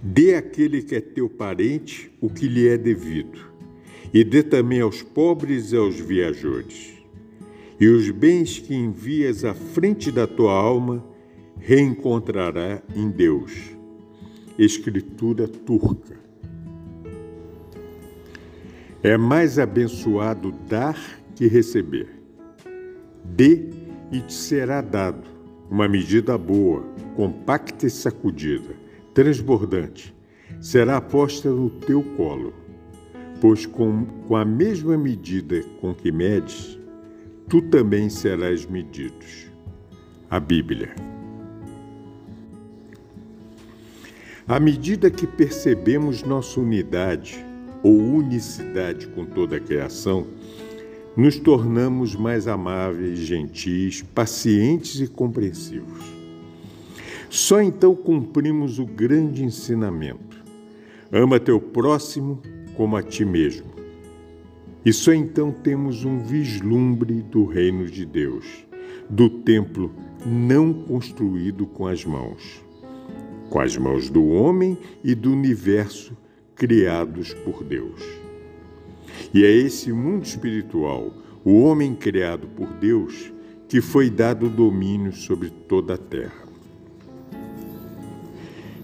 Dê 0.03 0.35
àquele 0.37 0.81
que 0.83 0.95
é 0.95 1.03
teu 1.03 1.29
parente 1.29 2.11
o 2.19 2.31
que 2.31 2.49
lhe 2.49 2.67
é 2.67 2.79
devido, 2.79 3.48
e 4.13 4.25
dê 4.25 4.43
também 4.43 4.81
aos 4.81 5.03
pobres 5.03 5.73
e 5.73 5.77
aos 5.77 5.99
viajores. 5.99 6.95
E 7.81 7.87
os 7.89 8.11
bens 8.11 8.59
que 8.59 8.75
envias 8.75 9.45
à 9.45 9.55
frente 9.55 10.11
da 10.11 10.27
tua 10.27 10.53
alma 10.53 11.05
reencontrará 11.59 12.83
em 12.95 13.09
Deus. 13.11 13.53
Escritura 14.59 15.47
turca. 15.47 16.19
É 19.03 19.17
mais 19.17 19.59
abençoado 19.59 20.53
dar 20.69 20.99
que 21.37 21.47
receber. 21.47 22.09
Dê 23.25 23.71
e 24.11 24.21
te 24.21 24.33
será 24.33 24.81
dado 24.81 25.39
uma 25.71 25.87
medida 25.87 26.37
boa, 26.39 26.83
compacta 27.15 27.87
e 27.87 27.91
sacudida, 27.91 28.75
transbordante, 29.13 30.15
será 30.61 31.01
posta 31.01 31.51
no 31.51 31.69
teu 31.69 32.03
colo, 32.17 32.55
pois 33.41 33.67
com, 33.67 34.05
com 34.27 34.37
a 34.37 34.45
mesma 34.45 34.97
medida 34.97 35.63
com 35.81 35.95
que 35.95 36.11
medes, 36.11 36.79
tu 37.49 37.63
também 37.63 38.09
serás 38.09 38.67
medido. 38.67 39.15
A 40.31 40.39
Bíblia. 40.39 40.95
À 44.47 44.61
medida 44.61 45.11
que 45.11 45.27
percebemos 45.27 46.23
nossa 46.23 46.61
unidade 46.61 47.45
ou 47.83 47.97
unicidade 47.97 49.07
com 49.09 49.25
toda 49.25 49.57
a 49.57 49.61
criação, 49.61 50.27
nos 51.17 51.39
tornamos 51.39 52.15
mais 52.15 52.47
amáveis, 52.47 53.19
gentis, 53.19 54.03
pacientes 54.15 55.01
e 55.01 55.07
compreensivos. 55.07 56.05
Só 57.31 57.61
então 57.61 57.95
cumprimos 57.95 58.79
o 58.79 58.87
grande 58.87 59.45
ensinamento: 59.45 60.43
ama 61.11 61.41
teu 61.41 61.61
próximo 61.61 62.41
como 62.79 62.97
a 62.97 63.03
ti 63.03 63.25
mesmo. 63.25 63.67
E 64.85 64.93
só 64.93 65.13
então 65.13 65.51
temos 65.51 66.05
um 66.05 66.21
vislumbre 66.21 67.23
do 67.23 67.45
reino 67.45 67.87
de 67.87 68.07
Deus, 68.07 68.47
do 69.11 69.29
templo 69.29 69.93
não 70.25 70.73
construído 70.73 71.67
com 71.67 71.89
as 71.89 72.05
mãos, 72.05 72.65
com 73.51 73.59
as 73.59 73.77
mãos 73.77 74.09
do 74.09 74.25
homem 74.29 74.79
e 75.03 75.13
do 75.13 75.33
universo 75.33 76.17
criados 76.55 77.35
por 77.35 77.65
Deus. 77.65 78.01
E 79.35 79.45
é 79.45 79.51
esse 79.51 79.93
mundo 79.93 80.25
espiritual, 80.25 81.13
o 81.45 81.61
homem 81.63 81.97
criado 81.97 82.47
por 82.47 82.69
Deus, 82.75 83.33
que 83.69 83.81
foi 83.81 84.09
dado 84.09 84.49
domínio 84.49 85.13
sobre 85.13 85.51
toda 85.51 85.95
a 85.95 85.99
terra. 85.99 86.47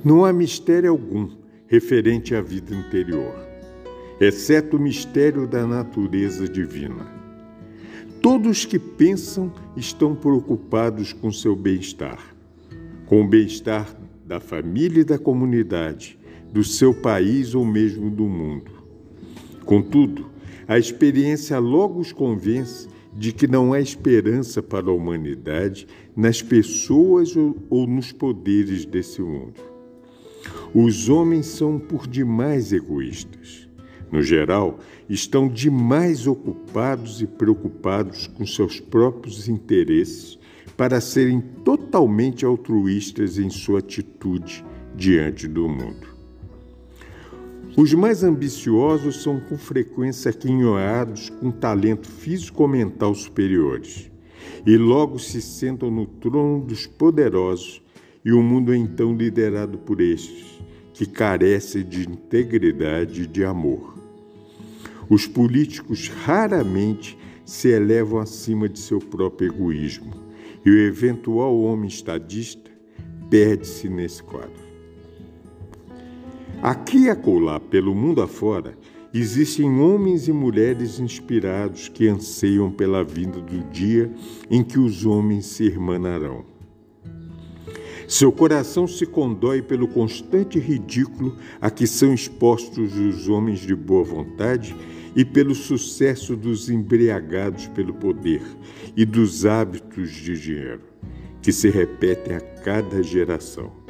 Não 0.04 0.24
há 0.24 0.32
mistério 0.32 0.90
algum 0.90 1.30
referente 1.68 2.34
à 2.34 2.42
vida 2.42 2.74
interior, 2.74 3.53
exceto 4.20 4.76
o 4.76 4.80
mistério 4.80 5.46
da 5.46 5.66
natureza 5.66 6.48
divina. 6.48 7.06
Todos 8.20 8.64
que 8.64 8.78
pensam 8.78 9.52
estão 9.76 10.14
preocupados 10.14 11.12
com 11.12 11.30
seu 11.30 11.54
bem-estar, 11.54 12.34
com 13.06 13.22
o 13.22 13.28
bem-estar 13.28 13.94
da 14.24 14.40
família 14.40 15.00
e 15.00 15.04
da 15.04 15.18
comunidade, 15.18 16.18
do 16.52 16.64
seu 16.64 16.94
país 16.94 17.54
ou 17.54 17.64
mesmo 17.64 18.10
do 18.10 18.24
mundo. 18.24 18.70
Contudo, 19.64 20.30
a 20.66 20.78
experiência 20.78 21.58
logo 21.58 22.00
os 22.00 22.12
convence 22.12 22.88
de 23.12 23.32
que 23.32 23.46
não 23.46 23.72
há 23.72 23.80
esperança 23.80 24.62
para 24.62 24.88
a 24.88 24.94
humanidade 24.94 25.86
nas 26.16 26.40
pessoas 26.40 27.34
ou 27.36 27.86
nos 27.86 28.10
poderes 28.12 28.84
desse 28.84 29.20
mundo. 29.20 29.60
Os 30.74 31.08
homens 31.08 31.46
são 31.46 31.78
por 31.78 32.06
demais 32.06 32.72
egoístas. 32.72 33.63
No 34.14 34.22
geral, 34.22 34.78
estão 35.10 35.48
demais 35.48 36.28
ocupados 36.28 37.20
e 37.20 37.26
preocupados 37.26 38.28
com 38.28 38.46
seus 38.46 38.78
próprios 38.78 39.48
interesses 39.48 40.38
para 40.76 41.00
serem 41.00 41.40
totalmente 41.64 42.44
altruístas 42.44 43.38
em 43.38 43.50
sua 43.50 43.80
atitude 43.80 44.64
diante 44.94 45.48
do 45.48 45.68
mundo. 45.68 46.06
Os 47.76 47.92
mais 47.92 48.22
ambiciosos 48.22 49.20
são 49.20 49.40
com 49.40 49.58
frequência 49.58 50.30
aquinhoados 50.30 51.28
com 51.28 51.50
talento 51.50 52.06
físico-mental 52.06 53.16
superiores, 53.16 54.12
e 54.64 54.76
logo 54.76 55.18
se 55.18 55.42
sentam 55.42 55.90
no 55.90 56.06
trono 56.06 56.64
dos 56.64 56.86
poderosos, 56.86 57.82
e 58.24 58.32
o 58.32 58.40
mundo 58.40 58.72
é 58.72 58.76
então 58.76 59.12
liderado 59.12 59.76
por 59.76 60.00
estes, 60.00 60.62
que 60.92 61.04
carecem 61.04 61.82
de 61.82 62.08
integridade 62.08 63.22
e 63.22 63.26
de 63.26 63.44
amor. 63.44 64.03
Os 65.08 65.26
políticos 65.26 66.08
raramente 66.08 67.18
se 67.44 67.68
elevam 67.68 68.18
acima 68.18 68.68
de 68.68 68.78
seu 68.78 68.98
próprio 68.98 69.48
egoísmo, 69.48 70.12
e 70.64 70.70
o 70.70 70.78
eventual 70.78 71.60
homem 71.60 71.88
estadista 71.88 72.70
perde-se 73.28 73.88
nesse 73.88 74.22
quadro. 74.22 74.64
Aqui 76.62 77.04
e 77.04 77.10
acolá, 77.10 77.60
pelo 77.60 77.94
mundo 77.94 78.22
afora, 78.22 78.78
existem 79.12 79.78
homens 79.78 80.26
e 80.28 80.32
mulheres 80.32 80.98
inspirados 80.98 81.88
que 81.88 82.08
anseiam 82.08 82.70
pela 82.70 83.04
vinda 83.04 83.40
do 83.40 83.62
dia 83.70 84.10
em 84.50 84.62
que 84.62 84.78
os 84.78 85.04
homens 85.04 85.44
se 85.46 85.64
irmanarão. 85.64 86.44
Seu 88.08 88.30
coração 88.30 88.86
se 88.86 89.06
condói 89.06 89.62
pelo 89.62 89.88
constante 89.88 90.58
ridículo 90.58 91.36
a 91.60 91.70
que 91.70 91.86
são 91.86 92.12
expostos 92.14 92.96
os 92.96 93.28
homens 93.28 93.60
de 93.60 93.74
boa 93.74 94.04
vontade 94.04 94.74
e 95.14 95.24
pelo 95.24 95.54
sucesso 95.54 96.36
dos 96.36 96.68
embriagados 96.68 97.66
pelo 97.68 97.94
poder 97.94 98.42
e 98.96 99.04
dos 99.04 99.46
hábitos 99.46 100.10
de 100.10 100.40
dinheiro, 100.40 100.82
que 101.40 101.52
se 101.52 101.68
repetem 101.68 102.36
a 102.36 102.40
cada 102.40 103.02
geração. 103.02 103.84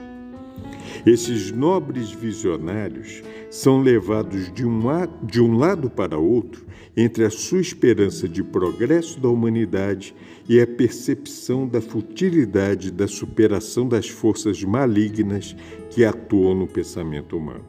Esses 1.06 1.50
nobres 1.50 2.10
visionários 2.10 3.22
são 3.50 3.82
levados 3.82 4.52
de 4.52 4.64
um, 4.64 4.80
de 5.22 5.40
um 5.40 5.56
lado 5.56 5.90
para 5.90 6.18
outro 6.18 6.64
entre 6.96 7.24
a 7.24 7.30
sua 7.30 7.60
esperança 7.60 8.28
de 8.28 8.42
progresso 8.42 9.20
da 9.20 9.28
humanidade 9.28 10.14
e 10.48 10.60
a 10.60 10.66
percepção 10.66 11.66
da 11.66 11.80
futilidade 11.80 12.90
da 12.90 13.08
superação 13.08 13.88
das 13.88 14.08
forças 14.08 14.62
malignas 14.62 15.56
que 15.90 16.04
atuam 16.04 16.54
no 16.54 16.66
pensamento 16.66 17.37
humano. 17.37 17.64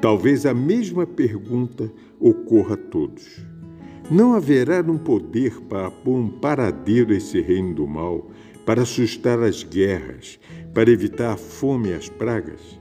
Talvez 0.00 0.46
a 0.46 0.52
mesma 0.52 1.06
pergunta 1.06 1.90
ocorra 2.18 2.74
a 2.74 2.76
todos. 2.76 3.44
Não 4.10 4.34
haverá 4.34 4.80
um 4.80 4.98
poder 4.98 5.60
para 5.62 5.90
pôr 5.90 6.16
um 6.16 6.28
paradeiro 6.28 7.12
a 7.12 7.16
esse 7.16 7.40
reino 7.40 7.74
do 7.74 7.86
mal, 7.86 8.30
para 8.66 8.82
assustar 8.82 9.40
as 9.40 9.62
guerras, 9.62 10.38
para 10.74 10.90
evitar 10.90 11.32
a 11.32 11.36
fome 11.36 11.90
e 11.90 11.94
as 11.94 12.08
pragas? 12.08 12.78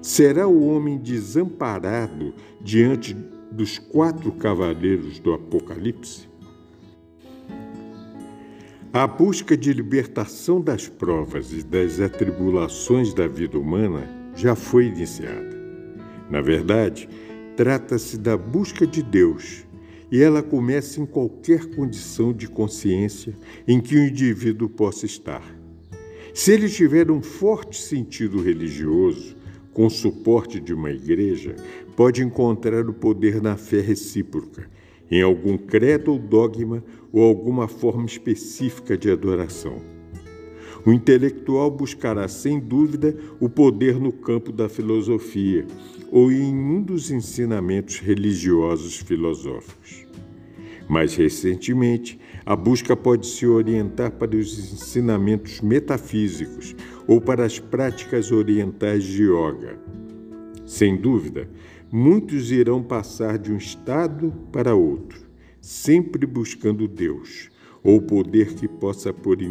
Será 0.00 0.46
o 0.46 0.66
homem 0.68 0.98
desamparado 0.98 2.32
diante 2.60 3.14
dos 3.50 3.78
quatro 3.78 4.30
cavaleiros 4.32 5.18
do 5.18 5.32
Apocalipse? 5.32 6.28
A 8.92 9.06
busca 9.06 9.56
de 9.56 9.72
libertação 9.72 10.60
das 10.60 10.88
provas 10.88 11.52
e 11.52 11.62
das 11.62 12.00
atribulações 12.00 13.12
da 13.12 13.26
vida 13.26 13.58
humana 13.58 14.08
já 14.34 14.54
foi 14.54 14.86
iniciada. 14.86 15.55
Na 16.30 16.40
verdade, 16.40 17.08
trata-se 17.56 18.18
da 18.18 18.36
busca 18.36 18.86
de 18.86 19.02
Deus 19.02 19.64
e 20.10 20.22
ela 20.22 20.42
começa 20.42 21.00
em 21.00 21.06
qualquer 21.06 21.66
condição 21.66 22.32
de 22.32 22.48
consciência 22.48 23.34
em 23.66 23.80
que 23.80 23.96
o 23.96 24.06
indivíduo 24.06 24.68
possa 24.68 25.06
estar. 25.06 25.42
Se 26.34 26.52
ele 26.52 26.68
tiver 26.68 27.10
um 27.10 27.22
forte 27.22 27.80
sentido 27.80 28.42
religioso, 28.42 29.36
com 29.72 29.86
o 29.86 29.90
suporte 29.90 30.60
de 30.60 30.72
uma 30.72 30.90
igreja, 30.90 31.54
pode 31.96 32.22
encontrar 32.22 32.88
o 32.88 32.94
poder 32.94 33.42
na 33.42 33.56
fé 33.56 33.80
recíproca 33.80 34.68
em 35.10 35.22
algum 35.22 35.56
credo 35.56 36.12
ou 36.12 36.18
dogma 36.18 36.82
ou 37.12 37.22
alguma 37.22 37.68
forma 37.68 38.06
específica 38.06 38.96
de 38.96 39.10
adoração. 39.10 39.95
O 40.86 40.92
intelectual 40.92 41.68
buscará, 41.68 42.28
sem 42.28 42.60
dúvida, 42.60 43.16
o 43.40 43.48
poder 43.48 43.98
no 43.98 44.12
campo 44.12 44.52
da 44.52 44.68
filosofia 44.68 45.66
ou 46.12 46.30
em 46.30 46.54
um 46.54 46.80
dos 46.80 47.10
ensinamentos 47.10 47.98
religiosos 47.98 48.98
filosóficos. 48.98 50.06
Mais 50.88 51.16
recentemente, 51.16 52.20
a 52.44 52.54
busca 52.54 52.96
pode 52.96 53.26
se 53.26 53.44
orientar 53.44 54.12
para 54.12 54.36
os 54.36 54.72
ensinamentos 54.72 55.60
metafísicos 55.60 56.76
ou 57.08 57.20
para 57.20 57.44
as 57.44 57.58
práticas 57.58 58.30
orientais 58.30 59.02
de 59.02 59.24
yoga. 59.24 59.80
Sem 60.64 60.96
dúvida, 60.96 61.50
muitos 61.90 62.52
irão 62.52 62.80
passar 62.80 63.36
de 63.38 63.52
um 63.52 63.56
estado 63.56 64.32
para 64.52 64.76
outro, 64.76 65.26
sempre 65.60 66.24
buscando 66.24 66.86
Deus, 66.86 67.50
ou 67.82 68.00
poder 68.00 68.54
que 68.54 68.68
possa 68.68 69.12
pôr 69.12 69.42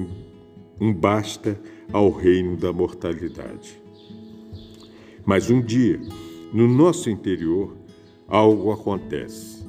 um 0.79 0.93
basta 0.93 1.59
ao 1.91 2.09
reino 2.09 2.57
da 2.57 2.71
mortalidade. 2.73 3.81
Mas 5.25 5.49
um 5.49 5.61
dia, 5.61 5.99
no 6.53 6.67
nosso 6.67 7.09
interior, 7.09 7.75
algo 8.27 8.71
acontece. 8.71 9.65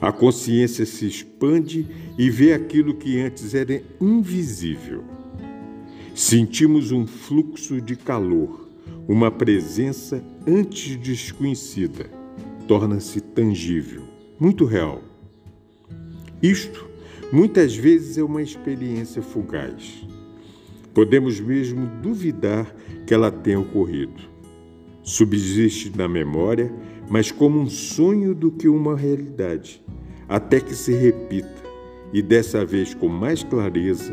A 0.00 0.10
consciência 0.10 0.86
se 0.86 1.06
expande 1.06 1.86
e 2.18 2.30
vê 2.30 2.52
aquilo 2.52 2.94
que 2.94 3.20
antes 3.20 3.54
era 3.54 3.82
invisível. 4.00 5.04
Sentimos 6.14 6.90
um 6.90 7.06
fluxo 7.06 7.80
de 7.80 7.96
calor, 7.96 8.68
uma 9.06 9.30
presença 9.30 10.22
antes 10.46 10.96
desconhecida, 10.96 12.10
torna-se 12.66 13.20
tangível, 13.20 14.02
muito 14.38 14.64
real. 14.64 15.02
Isto 16.42 16.89
muitas 17.32 17.74
vezes 17.74 18.18
é 18.18 18.22
uma 18.22 18.42
experiência 18.42 19.22
fugaz. 19.22 20.06
Podemos 20.92 21.38
mesmo 21.38 21.86
duvidar 22.02 22.74
que 23.06 23.14
ela 23.14 23.30
tenha 23.30 23.60
ocorrido. 23.60 24.20
Subsiste 25.02 25.96
na 25.96 26.08
memória, 26.08 26.72
mas 27.08 27.30
como 27.30 27.60
um 27.60 27.68
sonho 27.68 28.34
do 28.34 28.50
que 28.50 28.68
uma 28.68 28.96
realidade, 28.96 29.82
até 30.28 30.60
que 30.60 30.74
se 30.74 30.92
repita, 30.92 31.60
e 32.12 32.20
dessa 32.20 32.64
vez 32.64 32.94
com 32.94 33.08
mais 33.08 33.42
clareza, 33.42 34.12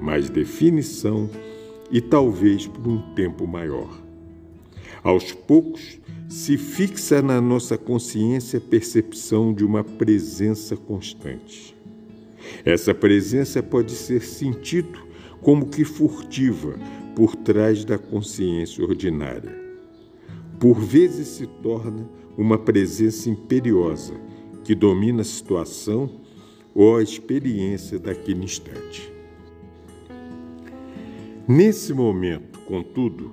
mais 0.00 0.28
definição 0.28 1.28
e 1.90 2.00
talvez 2.00 2.66
por 2.66 2.86
um 2.88 3.14
tempo 3.14 3.46
maior. 3.46 4.02
Aos 5.02 5.32
poucos, 5.32 5.98
se 6.28 6.56
fixa 6.56 7.20
na 7.20 7.40
nossa 7.40 7.76
consciência 7.76 8.58
a 8.58 8.60
percepção 8.60 9.52
de 9.52 9.64
uma 9.64 9.84
presença 9.84 10.76
constante. 10.76 11.73
Essa 12.64 12.94
presença 12.94 13.62
pode 13.62 13.92
ser 13.92 14.22
sentido 14.22 14.98
como 15.40 15.66
que 15.66 15.84
furtiva 15.84 16.78
por 17.14 17.36
trás 17.36 17.84
da 17.84 17.96
consciência 17.98 18.84
ordinária. 18.84 19.54
Por 20.58 20.80
vezes 20.80 21.28
se 21.28 21.46
torna 21.46 22.08
uma 22.36 22.58
presença 22.58 23.30
imperiosa 23.30 24.14
que 24.64 24.74
domina 24.74 25.20
a 25.20 25.24
situação 25.24 26.10
ou 26.74 26.96
a 26.96 27.02
experiência 27.02 27.98
daquele 27.98 28.44
instante. 28.44 29.12
Nesse 31.46 31.92
momento, 31.92 32.58
contudo, 32.60 33.32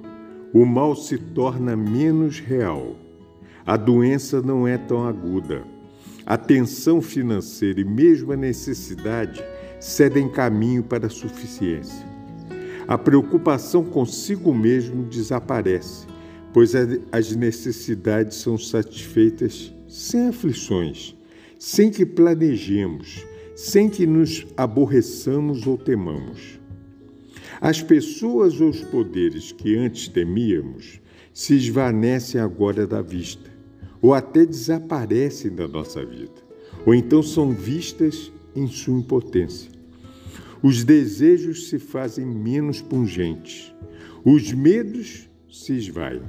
o 0.54 0.66
mal 0.66 0.96
se 0.96 1.18
torna 1.18 1.78
menos 1.78 2.40
real. 2.40 2.96
A 3.66 3.78
doença 3.78 4.42
não 4.42 4.68
é 4.68 4.78
tão 4.78 5.08
aguda. 5.08 5.64
A 6.32 6.38
tensão 6.38 7.02
financeira 7.02 7.82
e 7.82 7.84
mesmo 7.84 8.32
a 8.32 8.38
necessidade 8.38 9.44
cedem 9.82 10.30
caminho 10.30 10.82
para 10.82 11.08
a 11.08 11.10
suficiência. 11.10 12.08
A 12.88 12.98
preocupação 12.98 13.84
consigo 13.84 14.56
mesmo 14.56 15.04
desaparece, 15.04 16.08
pois 16.54 16.72
as 17.12 17.36
necessidades 17.36 18.38
são 18.38 18.58
satisfeitas 18.58 19.74
sem 19.90 20.30
aflições, 20.30 21.18
sem 21.60 21.92
que 21.92 22.06
planejemos, 22.06 23.28
sem 23.54 23.90
que 23.90 24.08
nos 24.08 24.48
aborreçamos 24.56 25.68
ou 25.68 25.78
temamos. 25.78 26.62
As 27.60 27.82
pessoas 27.82 28.62
ou 28.62 28.70
os 28.70 28.80
poderes 28.80 29.52
que 29.52 29.76
antes 29.76 30.08
temíamos 30.08 31.02
se 31.34 31.56
esvanecem 31.56 32.40
agora 32.40 32.88
da 32.88 33.02
vista, 33.02 33.51
ou 34.02 34.14
até 34.14 34.46
desaparecem 34.46 35.54
da 35.54 35.68
nossa 35.68 36.04
vida, 36.04 36.42
ou 36.86 36.94
então 36.94 37.22
são 37.22 37.52
vistas 37.52 38.32
em 38.56 38.68
sua 38.68 38.98
impotência. 38.98 39.70
Os 40.64 40.84
desejos 40.84 41.70
se 41.70 41.80
fazem 41.80 42.26
menos 42.26 42.82
pungentes, 42.82 43.74
os 44.24 44.52
medos 44.52 45.30
se 45.50 45.74
esvaem. 45.74 46.22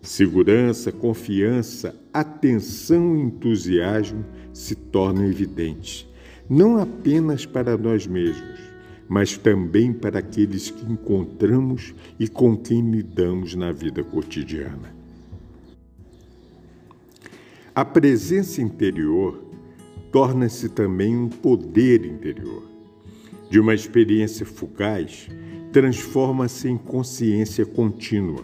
Segurança, 0.00 0.90
confiança, 0.90 1.94
atenção 2.12 3.16
e 3.16 3.20
entusiasmo 3.20 4.24
se 4.52 4.74
tornam 4.74 5.24
evidentes, 5.24 6.08
não 6.50 6.76
apenas 6.76 7.46
para 7.46 7.78
nós 7.78 8.06
mesmos, 8.06 8.60
mas 9.08 9.38
também 9.38 9.92
para 9.92 10.18
aqueles 10.18 10.70
que 10.70 10.90
encontramos 10.90 11.94
e 12.18 12.26
com 12.26 12.56
quem 12.56 12.90
lidamos 12.90 13.54
na 13.54 13.70
vida 13.70 14.02
cotidiana. 14.02 15.01
A 17.74 17.86
presença 17.86 18.60
interior 18.60 19.42
torna-se 20.12 20.68
também 20.68 21.16
um 21.16 21.30
poder 21.30 22.04
interior. 22.04 22.64
De 23.48 23.58
uma 23.58 23.72
experiência 23.72 24.44
fugaz, 24.44 25.30
transforma-se 25.72 26.68
em 26.68 26.76
consciência 26.76 27.64
contínua. 27.64 28.42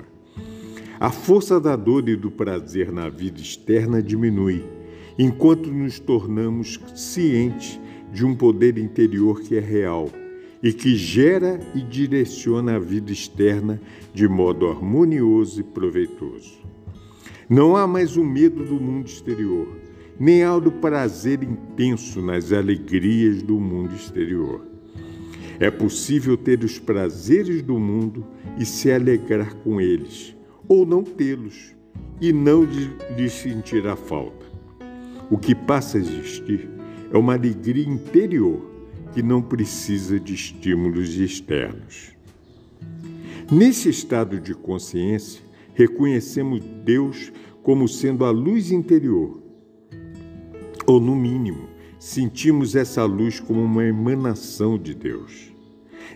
A 0.98 1.10
força 1.10 1.60
da 1.60 1.76
dor 1.76 2.08
e 2.08 2.16
do 2.16 2.30
prazer 2.30 2.90
na 2.90 3.10
vida 3.10 3.38
externa 3.38 4.02
diminui, 4.02 4.64
enquanto 5.18 5.70
nos 5.70 6.00
tornamos 6.00 6.80
cientes 6.94 7.78
de 8.10 8.24
um 8.24 8.34
poder 8.34 8.78
interior 8.78 9.42
que 9.42 9.58
é 9.58 9.60
real 9.60 10.08
e 10.62 10.72
que 10.72 10.96
gera 10.96 11.60
e 11.74 11.82
direciona 11.82 12.76
a 12.76 12.78
vida 12.78 13.12
externa 13.12 13.78
de 14.14 14.26
modo 14.26 14.68
harmonioso 14.68 15.60
e 15.60 15.64
proveitoso. 15.64 16.77
Não 17.48 17.74
há 17.74 17.86
mais 17.86 18.16
o 18.18 18.22
medo 18.22 18.62
do 18.62 18.74
mundo 18.74 19.06
exterior, 19.06 19.66
nem 20.20 20.42
há 20.42 20.54
o 20.54 20.70
prazer 20.70 21.42
intenso 21.42 22.20
nas 22.20 22.52
alegrias 22.52 23.42
do 23.42 23.58
mundo 23.58 23.94
exterior. 23.94 24.66
É 25.58 25.70
possível 25.70 26.36
ter 26.36 26.62
os 26.62 26.78
prazeres 26.78 27.62
do 27.62 27.78
mundo 27.78 28.26
e 28.58 28.66
se 28.66 28.92
alegrar 28.92 29.54
com 29.56 29.80
eles, 29.80 30.36
ou 30.68 30.84
não 30.84 31.02
tê-los, 31.02 31.74
e 32.20 32.34
não 32.34 32.64
lhes 33.16 33.32
sentir 33.32 33.86
a 33.86 33.96
falta. 33.96 34.46
O 35.30 35.38
que 35.38 35.54
passa 35.54 35.96
a 35.96 36.00
existir 36.00 36.68
é 37.10 37.16
uma 37.16 37.32
alegria 37.32 37.88
interior 37.88 38.60
que 39.14 39.22
não 39.22 39.40
precisa 39.40 40.20
de 40.20 40.34
estímulos 40.34 41.16
externos. 41.16 42.10
Nesse 43.50 43.88
estado 43.88 44.38
de 44.38 44.54
consciência, 44.54 45.47
reconhecemos 45.78 46.60
Deus 46.84 47.32
como 47.62 47.86
sendo 47.86 48.24
a 48.24 48.30
luz 48.30 48.72
interior, 48.72 49.40
ou, 50.84 50.98
no 50.98 51.14
mínimo, 51.14 51.68
sentimos 52.00 52.74
essa 52.74 53.04
luz 53.04 53.38
como 53.38 53.62
uma 53.62 53.84
emanação 53.84 54.76
de 54.76 54.92
Deus. 54.92 55.52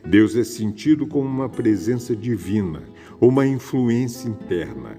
Deus 0.04 0.34
é 0.34 0.42
sentido 0.42 1.06
como 1.06 1.28
uma 1.28 1.48
presença 1.48 2.16
divina, 2.16 2.82
uma 3.20 3.46
influência 3.46 4.28
interna, 4.28 4.98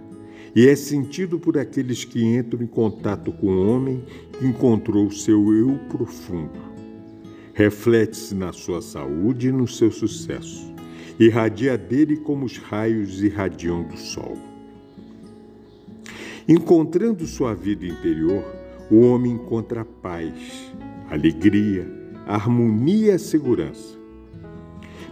e 0.55 0.65
é 0.65 0.75
sentido 0.77 1.37
por 1.37 1.57
aqueles 1.57 2.05
que 2.05 2.23
entram 2.23 2.63
em 2.63 2.67
contato 2.67 3.33
com 3.33 3.47
o 3.47 3.67
homem 3.67 4.01
que 4.31 4.45
encontrou 4.45 5.11
seu 5.11 5.53
eu 5.53 5.77
profundo. 5.89 6.71
Reflete-se 7.53 8.33
na 8.33 8.53
sua 8.53 8.81
saúde 8.81 9.49
e 9.49 9.51
no 9.51 9.67
seu 9.67 9.91
sucesso. 9.91 10.73
Irradia 11.19 11.77
dele 11.77 12.15
como 12.15 12.45
os 12.45 12.57
raios 12.57 13.21
irradiam 13.21 13.83
do 13.83 13.97
sol. 13.97 14.52
Encontrando 16.47 17.25
sua 17.25 17.53
vida 17.53 17.85
interior, 17.85 18.43
o 18.91 18.99
homem 18.99 19.31
encontra 19.31 19.85
paz, 19.85 20.73
alegria, 21.09 21.89
harmonia 22.25 23.15
e 23.15 23.19
segurança. 23.19 23.97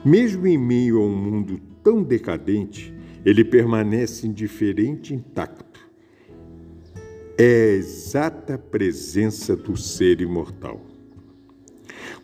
Mesmo 0.04 0.46
em 0.46 0.58
meio 0.58 0.98
a 0.98 1.06
um 1.06 1.16
mundo 1.16 1.58
tão 1.82 2.04
decadente, 2.04 2.94
ele 3.24 3.46
permanece 3.46 4.28
indiferente 4.28 5.14
e 5.14 5.18
intacto. 5.18 5.80
É 7.38 7.44
a 7.46 7.76
exata 7.76 8.58
presença 8.58 9.56
do 9.56 9.78
ser 9.78 10.20
imortal. 10.20 10.82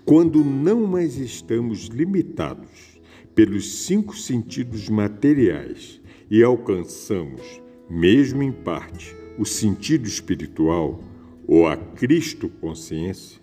Quando 0.03 0.43
não 0.43 0.85
mais 0.85 1.17
estamos 1.17 1.85
limitados 1.85 2.99
pelos 3.33 3.85
cinco 3.85 4.17
sentidos 4.17 4.89
materiais 4.89 6.01
e 6.29 6.43
alcançamos, 6.43 7.61
mesmo 7.89 8.43
em 8.43 8.51
parte, 8.51 9.15
o 9.37 9.45
sentido 9.45 10.07
espiritual 10.07 11.03
ou 11.47 11.67
a 11.67 11.77
Cristo 11.77 12.49
consciência, 12.49 13.39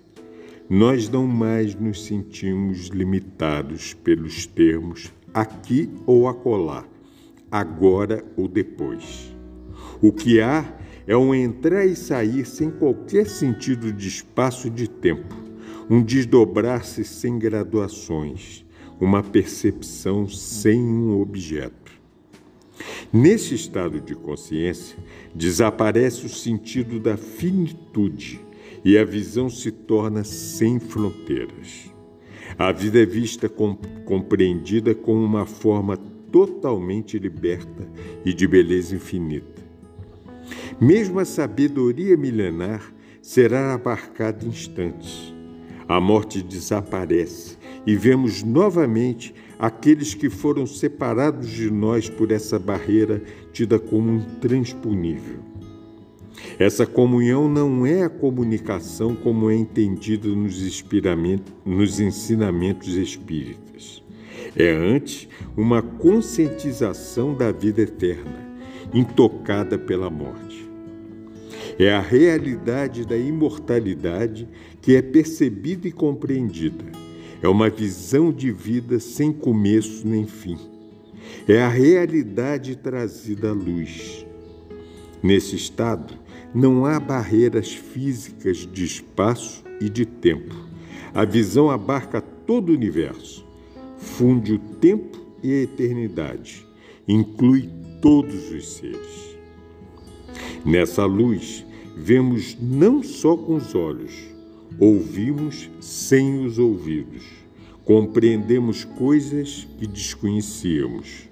nós 0.68 1.09
não 1.09 1.26
mais 1.26 1.74
nos 1.74 2.04
sentimos 2.04 2.88
limitados 2.88 3.94
pelos 3.94 4.46
termos 4.46 5.12
aqui 5.33 5.90
ou 6.07 6.28
acolá, 6.28 6.85
agora 7.50 8.24
ou 8.37 8.48
depois. 8.48 9.35
O 10.00 10.12
que 10.12 10.40
há 10.40 10.76
é 11.07 11.16
um 11.16 11.35
entrar 11.35 11.85
e 11.85 11.94
sair 11.94 12.46
sem 12.46 12.70
qualquer 12.70 13.26
sentido 13.26 13.92
de 13.92 14.09
espaço 14.09 14.68
e 14.68 14.70
de 14.70 14.88
tempo, 14.88 15.35
um 15.88 16.02
desdobrar-se 16.02 17.04
sem 17.04 17.38
graduações, 17.38 18.64
uma 19.00 19.22
percepção 19.22 20.26
sem 20.26 20.80
um 20.80 21.20
objeto. 21.20 21.92
Nesse 23.14 23.55
estado 23.55 24.00
de 24.00 24.12
consciência, 24.16 24.98
desaparece 25.33 26.27
o 26.27 26.29
sentido 26.29 26.98
da 26.98 27.16
finitude 27.16 28.40
e 28.85 28.98
a 28.98 29.05
visão 29.05 29.48
se 29.48 29.70
torna 29.70 30.24
sem 30.24 30.81
fronteiras. 30.81 31.92
A 32.59 32.72
vida 32.72 33.00
é 33.00 33.07
vista 33.07 33.48
com, 33.48 33.77
compreendida 34.05 34.96
como 34.96 35.24
uma 35.24 35.46
forma 35.46 35.96
totalmente 36.33 37.16
liberta 37.16 37.88
e 38.24 38.35
de 38.35 38.48
beleza 38.48 38.96
infinita. 38.96 39.62
Mesmo 40.81 41.20
a 41.20 41.24
sabedoria 41.24 42.16
milenar 42.16 42.92
será 43.22 43.74
abarcada 43.74 44.44
instantes. 44.44 45.33
A 45.87 46.00
morte 46.00 46.42
desaparece 46.42 47.59
e 47.87 47.94
vemos 47.94 48.42
novamente 48.42 49.33
aqueles 49.59 50.14
que 50.14 50.29
foram 50.29 50.67
separados 50.67 51.49
de 51.49 51.71
nós 51.71 52.09
por 52.09 52.31
essa 52.31 52.59
barreira 52.59 53.23
tida 53.53 53.79
como 53.79 54.11
intransponível. 54.12 55.38
Essa 56.59 56.87
comunhão 56.87 57.49
não 57.49 57.87
é 57.87 58.03
a 58.03 58.09
comunicação 58.09 59.14
como 59.14 59.51
é 59.51 59.57
entendida 59.57 60.29
nos, 60.29 60.85
nos 61.64 62.01
ensinamentos 62.01 62.95
espíritas. 62.97 64.03
É 64.57 64.71
antes 64.71 65.29
uma 65.57 65.83
conscientização 65.83 67.35
da 67.35 67.51
vida 67.51 67.83
eterna, 67.83 68.57
intocada 68.93 69.79
pela 69.79 70.09
morte. 70.09 70.64
É 71.79 71.93
a 71.93 72.01
realidade 72.01 73.05
da 73.05 73.17
imortalidade 73.17 74.49
que 74.81 74.95
é 74.95 75.03
percebida 75.03 75.88
e 75.88 75.93
compreendida. 75.93 77.04
É 77.44 77.48
uma 77.48 77.68
visão 77.68 78.33
de 78.33 78.50
vida 78.50 78.98
sem 78.98 79.30
começo 79.30 80.09
nem 80.09 80.26
fim. 80.26 80.57
É 81.46 81.61
a 81.61 81.68
realidade 81.68 82.74
trazida 82.74 83.50
à 83.50 83.52
luz. 83.52 84.24
Nesse 85.22 85.54
estado, 85.54 86.14
não 86.54 86.87
há 86.87 86.98
barreiras 86.98 87.70
físicas 87.70 88.66
de 88.72 88.87
espaço 88.87 89.62
e 89.78 89.90
de 89.90 90.07
tempo. 90.07 90.54
A 91.12 91.26
visão 91.26 91.68
abarca 91.68 92.18
todo 92.18 92.70
o 92.70 92.74
universo, 92.74 93.44
funde 93.98 94.54
o 94.54 94.59
tempo 94.59 95.20
e 95.42 95.52
a 95.52 95.62
eternidade, 95.64 96.66
inclui 97.07 97.68
todos 98.00 98.52
os 98.52 98.66
seres. 98.66 99.37
Nessa 100.64 101.04
luz, 101.04 101.62
vemos 101.94 102.57
não 102.59 103.02
só 103.02 103.37
com 103.37 103.57
os 103.57 103.74
olhos, 103.74 104.34
ouvimos 104.79 105.71
sem 105.81 106.45
os 106.45 106.59
ouvidos, 106.59 107.25
compreendemos 107.85 108.85
coisas 108.85 109.67
que 109.79 109.87
desconhecíamos. 109.87 111.29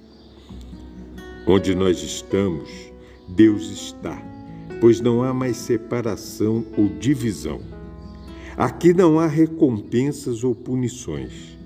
Onde 1.46 1.74
nós 1.74 2.02
estamos, 2.02 2.70
Deus 3.28 3.70
está 3.70 4.32
pois 4.82 5.00
não 5.00 5.22
há 5.22 5.32
mais 5.32 5.58
separação 5.58 6.66
ou 6.76 6.88
divisão. 6.88 7.60
Aqui 8.56 8.92
não 8.92 9.20
há 9.20 9.28
recompensas 9.28 10.42
ou 10.42 10.56
punições. 10.56 11.56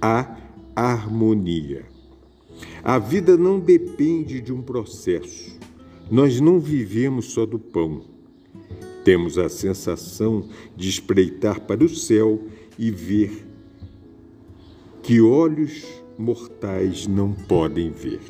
Há 0.00 0.36
harmonia. 0.76 1.84
A 2.84 3.00
vida 3.00 3.36
não 3.36 3.58
depende 3.58 4.40
de 4.40 4.52
um 4.52 4.62
processo. 4.62 5.58
Nós 6.08 6.40
não 6.40 6.60
vivemos 6.60 7.32
só 7.32 7.44
do 7.44 7.58
pão. 7.58 8.04
Temos 9.04 9.38
a 9.38 9.48
sensação 9.48 10.48
de 10.76 10.88
espreitar 10.88 11.60
para 11.60 11.82
o 11.84 11.88
céu 11.88 12.46
e 12.78 12.90
ver 12.90 13.46
que 15.02 15.20
olhos 15.20 15.84
mortais 16.16 17.06
não 17.06 17.32
podem 17.32 17.90
ver. 17.90 18.20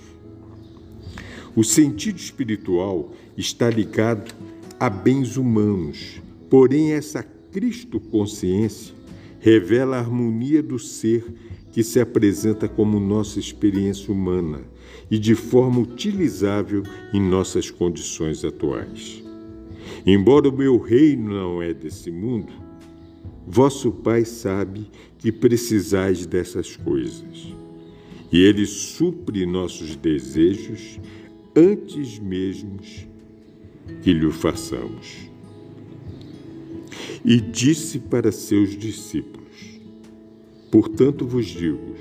O 1.54 1.62
sentido 1.62 2.16
espiritual 2.16 3.12
está 3.36 3.68
ligado 3.68 4.34
a 4.80 4.88
bens 4.88 5.36
humanos, 5.36 6.22
porém 6.48 6.92
essa 6.92 7.22
Cristo 7.22 8.00
consciência 8.00 8.94
revela 9.38 9.96
a 9.96 10.00
harmonia 10.00 10.62
do 10.62 10.78
ser 10.78 11.24
que 11.72 11.82
se 11.82 12.00
apresenta 12.00 12.68
como 12.68 12.98
nossa 12.98 13.38
experiência 13.38 14.12
humana 14.12 14.60
e 15.10 15.18
de 15.18 15.34
forma 15.34 15.80
utilizável 15.80 16.82
em 17.12 17.20
nossas 17.20 17.70
condições 17.70 18.44
atuais. 18.44 19.21
Embora 20.06 20.48
o 20.48 20.56
meu 20.56 20.78
reino 20.78 21.32
não 21.32 21.62
é 21.62 21.72
desse 21.72 22.10
mundo, 22.10 22.52
vosso 23.46 23.90
Pai 23.90 24.24
sabe 24.24 24.90
que 25.18 25.30
precisais 25.30 26.26
dessas 26.26 26.76
coisas. 26.76 27.54
E 28.32 28.40
ele 28.40 28.64
supre 28.66 29.44
nossos 29.44 29.94
desejos 29.94 30.98
antes 31.54 32.18
mesmo 32.18 32.78
que 34.02 34.12
lhe 34.12 34.30
façamos. 34.30 35.30
E 37.24 37.40
disse 37.40 37.98
para 37.98 38.32
seus 38.32 38.76
discípulos: 38.76 39.80
Portanto 40.70 41.26
vos 41.26 41.46
digo, 41.46 41.94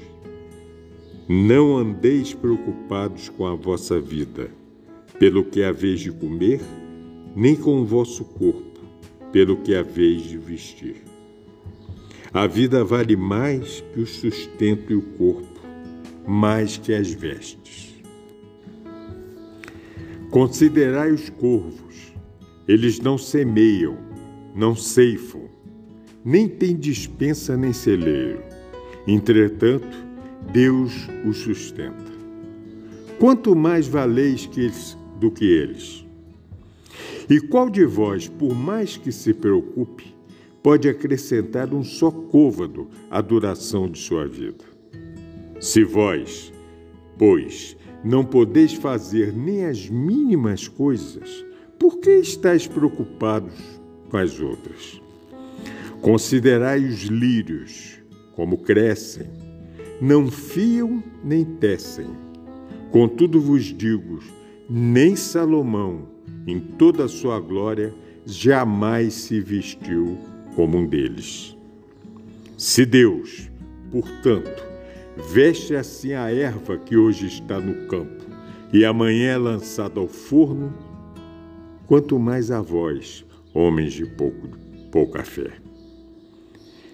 não 1.27 1.77
andeis 1.77 2.33
preocupados 2.33 3.29
com 3.29 3.45
a 3.45 3.55
vossa 3.55 3.99
vida, 3.99 4.49
pelo 5.19 5.43
que 5.43 5.63
haveis 5.63 5.99
de 5.99 6.11
comer, 6.11 6.59
nem 7.35 7.55
com 7.55 7.81
o 7.81 7.85
vosso 7.85 8.23
corpo, 8.25 8.81
pelo 9.31 9.57
que 9.57 9.75
haveis 9.75 10.23
de 10.23 10.37
vestir. 10.37 11.03
A 12.33 12.47
vida 12.47 12.83
vale 12.83 13.15
mais 13.15 13.83
que 13.93 14.01
o 14.01 14.07
sustento 14.07 14.91
e 14.91 14.95
o 14.95 15.01
corpo, 15.01 15.61
mais 16.27 16.77
que 16.77 16.93
as 16.93 17.11
vestes. 17.11 18.01
Considerai 20.29 21.11
os 21.11 21.29
corvos, 21.29 22.13
eles 22.67 22.99
não 22.99 23.17
semeiam, 23.17 23.97
não 24.55 24.75
ceifam, 24.75 25.49
nem 26.23 26.47
têm 26.47 26.75
dispensa 26.75 27.57
nem 27.57 27.73
celeiro. 27.73 28.41
Entretanto, 29.07 29.97
Deus 30.53 30.93
os 31.25 31.37
sustenta. 31.37 32.11
Quanto 33.19 33.55
mais 33.55 33.87
valeis 33.87 34.45
que 34.45 34.61
eles, 34.61 34.97
do 35.19 35.29
que 35.29 35.45
eles? 35.45 36.00
E 37.31 37.39
qual 37.39 37.69
de 37.69 37.85
vós, 37.85 38.27
por 38.27 38.53
mais 38.53 38.97
que 38.97 39.09
se 39.09 39.33
preocupe, 39.33 40.13
pode 40.61 40.89
acrescentar 40.89 41.73
um 41.73 41.81
só 41.81 42.11
côvado 42.11 42.89
à 43.09 43.21
duração 43.21 43.89
de 43.89 43.99
sua 43.99 44.27
vida? 44.27 44.65
Se 45.57 45.81
vós, 45.81 46.51
pois, 47.17 47.77
não 48.03 48.25
podeis 48.25 48.73
fazer 48.73 49.31
nem 49.31 49.63
as 49.63 49.87
mínimas 49.87 50.67
coisas, 50.67 51.45
por 51.79 51.99
que 51.99 52.11
estáis 52.15 52.67
preocupados 52.67 53.53
com 54.09 54.17
as 54.17 54.37
outras? 54.37 55.01
Considerai 56.01 56.83
os 56.83 57.03
lírios, 57.03 57.97
como 58.35 58.57
crescem, 58.57 59.27
não 60.01 60.29
fiam 60.29 61.01
nem 61.23 61.45
tecem. 61.45 62.07
Contudo 62.91 63.39
vos 63.39 63.63
digo, 63.63 64.19
nem 64.69 65.15
Salomão, 65.15 66.09
em 66.51 66.59
toda 66.59 67.05
a 67.05 67.09
sua 67.09 67.39
glória, 67.39 67.93
jamais 68.25 69.13
se 69.13 69.39
vestiu 69.39 70.17
como 70.55 70.77
um 70.77 70.85
deles. 70.85 71.55
Se 72.57 72.85
Deus, 72.85 73.49
portanto, 73.89 74.63
veste 75.31 75.75
assim 75.75 76.13
a 76.13 76.31
erva 76.31 76.77
que 76.77 76.97
hoje 76.97 77.27
está 77.27 77.59
no 77.59 77.87
campo 77.87 78.25
e 78.73 78.85
amanhã 78.85 79.31
é 79.31 79.37
lançada 79.37 79.99
ao 79.99 80.07
forno, 80.07 80.73
quanto 81.87 82.19
mais 82.19 82.51
a 82.51 82.61
vós, 82.61 83.25
homens 83.53 83.93
de 83.93 84.05
pouco, 84.05 84.49
pouca 84.91 85.23
fé. 85.23 85.51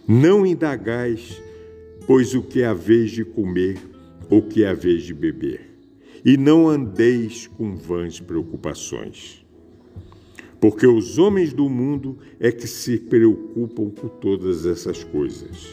Não 0.07 0.45
indagais, 0.45 1.41
pois 2.05 2.33
o 2.33 2.41
que 2.41 2.61
é 2.61 2.67
a 2.67 2.73
vez 2.73 3.11
de 3.11 3.25
comer 3.25 3.77
ou 4.29 4.41
que 4.41 4.63
é 4.63 4.69
a 4.69 4.73
vez 4.73 5.03
de 5.03 5.13
beber, 5.13 5.61
e 6.23 6.37
não 6.37 6.67
andeis 6.67 7.47
com 7.47 7.75
vãs 7.75 8.19
preocupações 8.19 9.46
porque 10.59 10.87
os 10.87 11.17
homens 11.17 11.53
do 11.53 11.69
mundo 11.69 12.17
é 12.39 12.51
que 12.51 12.67
se 12.67 12.97
preocupam 12.97 13.89
com 13.89 14.07
todas 14.07 14.65
essas 14.65 15.03
coisas. 15.03 15.67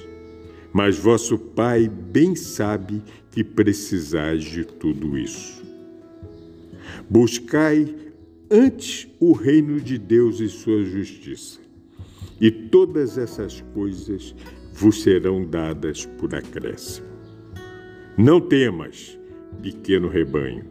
Mas 0.72 0.98
vosso 0.98 1.38
Pai 1.38 1.88
bem 1.88 2.34
sabe 2.34 3.02
que 3.30 3.42
precisais 3.42 4.44
de 4.44 4.64
tudo 4.64 5.16
isso. 5.16 5.62
Buscai 7.08 7.94
antes 8.50 9.08
o 9.18 9.32
reino 9.32 9.80
de 9.80 9.98
Deus 9.98 10.40
e 10.40 10.48
sua 10.48 10.84
justiça, 10.84 11.60
e 12.40 12.50
todas 12.50 13.16
essas 13.16 13.60
coisas 13.72 14.34
vos 14.72 15.02
serão 15.02 15.44
dadas 15.44 16.04
por 16.04 16.34
acréscimo. 16.34 17.06
Não 18.18 18.40
temas, 18.40 19.18
pequeno 19.62 20.08
rebanho, 20.08 20.64